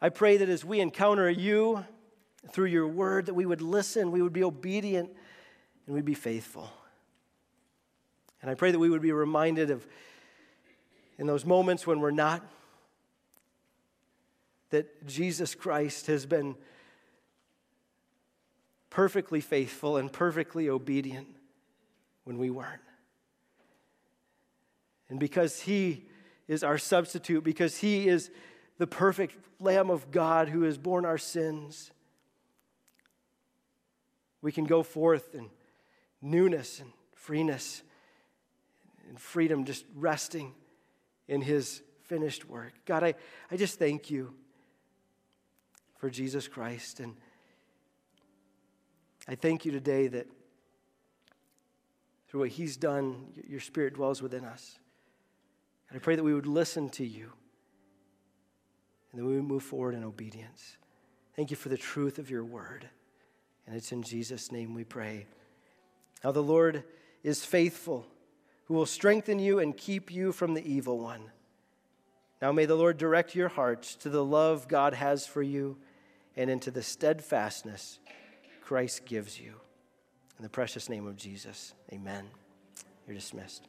I 0.00 0.10
pray 0.10 0.36
that 0.36 0.48
as 0.48 0.64
we 0.64 0.78
encounter 0.78 1.28
you 1.28 1.84
through 2.52 2.66
your 2.66 2.86
word, 2.86 3.26
that 3.26 3.34
we 3.34 3.46
would 3.46 3.62
listen, 3.62 4.12
we 4.12 4.22
would 4.22 4.32
be 4.32 4.44
obedient, 4.44 5.10
and 5.86 5.94
we'd 5.96 6.04
be 6.04 6.14
faithful. 6.14 6.70
And 8.40 8.48
I 8.48 8.54
pray 8.54 8.70
that 8.70 8.78
we 8.78 8.90
would 8.90 9.02
be 9.02 9.10
reminded 9.10 9.72
of 9.72 9.84
in 11.18 11.26
those 11.26 11.44
moments 11.44 11.84
when 11.84 11.98
we're 11.98 12.12
not 12.12 12.46
that 14.70 15.06
Jesus 15.06 15.54
Christ 15.54 16.06
has 16.06 16.26
been 16.26 16.56
perfectly 18.88 19.40
faithful 19.40 19.96
and 19.96 20.12
perfectly 20.12 20.68
obedient 20.68 21.28
when 22.24 22.38
we 22.38 22.50
weren't. 22.50 22.80
And 25.08 25.18
because 25.18 25.60
He 25.60 26.06
is 26.48 26.62
our 26.64 26.78
substitute, 26.78 27.44
because 27.44 27.78
He 27.78 28.08
is 28.08 28.30
the 28.78 28.86
perfect 28.86 29.36
Lamb 29.60 29.90
of 29.90 30.10
God 30.10 30.48
who 30.48 30.62
has 30.62 30.78
borne 30.78 31.04
our 31.04 31.18
sins, 31.18 31.90
we 34.42 34.52
can 34.52 34.64
go 34.64 34.82
forth 34.82 35.34
in 35.34 35.50
newness 36.22 36.80
and 36.80 36.92
freeness 37.14 37.82
and 39.08 39.20
freedom, 39.20 39.64
just 39.64 39.84
resting 39.94 40.54
in 41.28 41.40
His 41.40 41.82
finished 42.04 42.48
work. 42.48 42.72
God, 42.86 43.04
I, 43.04 43.14
I 43.50 43.56
just 43.56 43.78
thank 43.78 44.10
you 44.10 44.34
for 46.00 46.08
Jesus 46.08 46.48
Christ. 46.48 46.98
And 46.98 47.14
I 49.28 49.34
thank 49.34 49.66
you 49.66 49.70
today 49.70 50.08
that 50.08 50.26
through 52.26 52.40
what 52.40 52.48
He's 52.48 52.76
done, 52.76 53.26
your 53.46 53.60
Spirit 53.60 53.94
dwells 53.94 54.22
within 54.22 54.44
us. 54.44 54.78
And 55.88 55.96
I 55.96 56.00
pray 56.00 56.16
that 56.16 56.24
we 56.24 56.32
would 56.32 56.46
listen 56.46 56.88
to 56.90 57.06
you 57.06 57.32
and 59.12 59.20
that 59.20 59.26
we 59.26 59.36
would 59.36 59.44
move 59.44 59.62
forward 59.62 59.94
in 59.94 60.02
obedience. 60.02 60.78
Thank 61.36 61.50
you 61.50 61.56
for 61.56 61.68
the 61.68 61.76
truth 61.76 62.18
of 62.18 62.30
your 62.30 62.44
word. 62.44 62.88
And 63.66 63.76
it's 63.76 63.92
in 63.92 64.02
Jesus' 64.02 64.50
name 64.50 64.74
we 64.74 64.84
pray. 64.84 65.26
Now, 66.24 66.32
the 66.32 66.42
Lord 66.42 66.84
is 67.22 67.44
faithful, 67.44 68.06
who 68.64 68.74
will 68.74 68.86
strengthen 68.86 69.38
you 69.38 69.58
and 69.58 69.76
keep 69.76 70.10
you 70.10 70.32
from 70.32 70.54
the 70.54 70.66
evil 70.66 70.98
one. 70.98 71.30
Now, 72.40 72.52
may 72.52 72.64
the 72.64 72.76
Lord 72.76 72.96
direct 72.96 73.34
your 73.34 73.48
hearts 73.48 73.94
to 73.96 74.08
the 74.08 74.24
love 74.24 74.66
God 74.66 74.94
has 74.94 75.26
for 75.26 75.42
you 75.42 75.76
and 76.36 76.50
into 76.50 76.70
the 76.70 76.82
steadfastness 76.82 77.98
Christ 78.62 79.04
gives 79.04 79.40
you. 79.40 79.54
In 80.38 80.42
the 80.42 80.48
precious 80.48 80.88
name 80.88 81.06
of 81.06 81.16
Jesus, 81.16 81.74
amen. 81.92 82.26
You're 83.06 83.16
dismissed. 83.16 83.68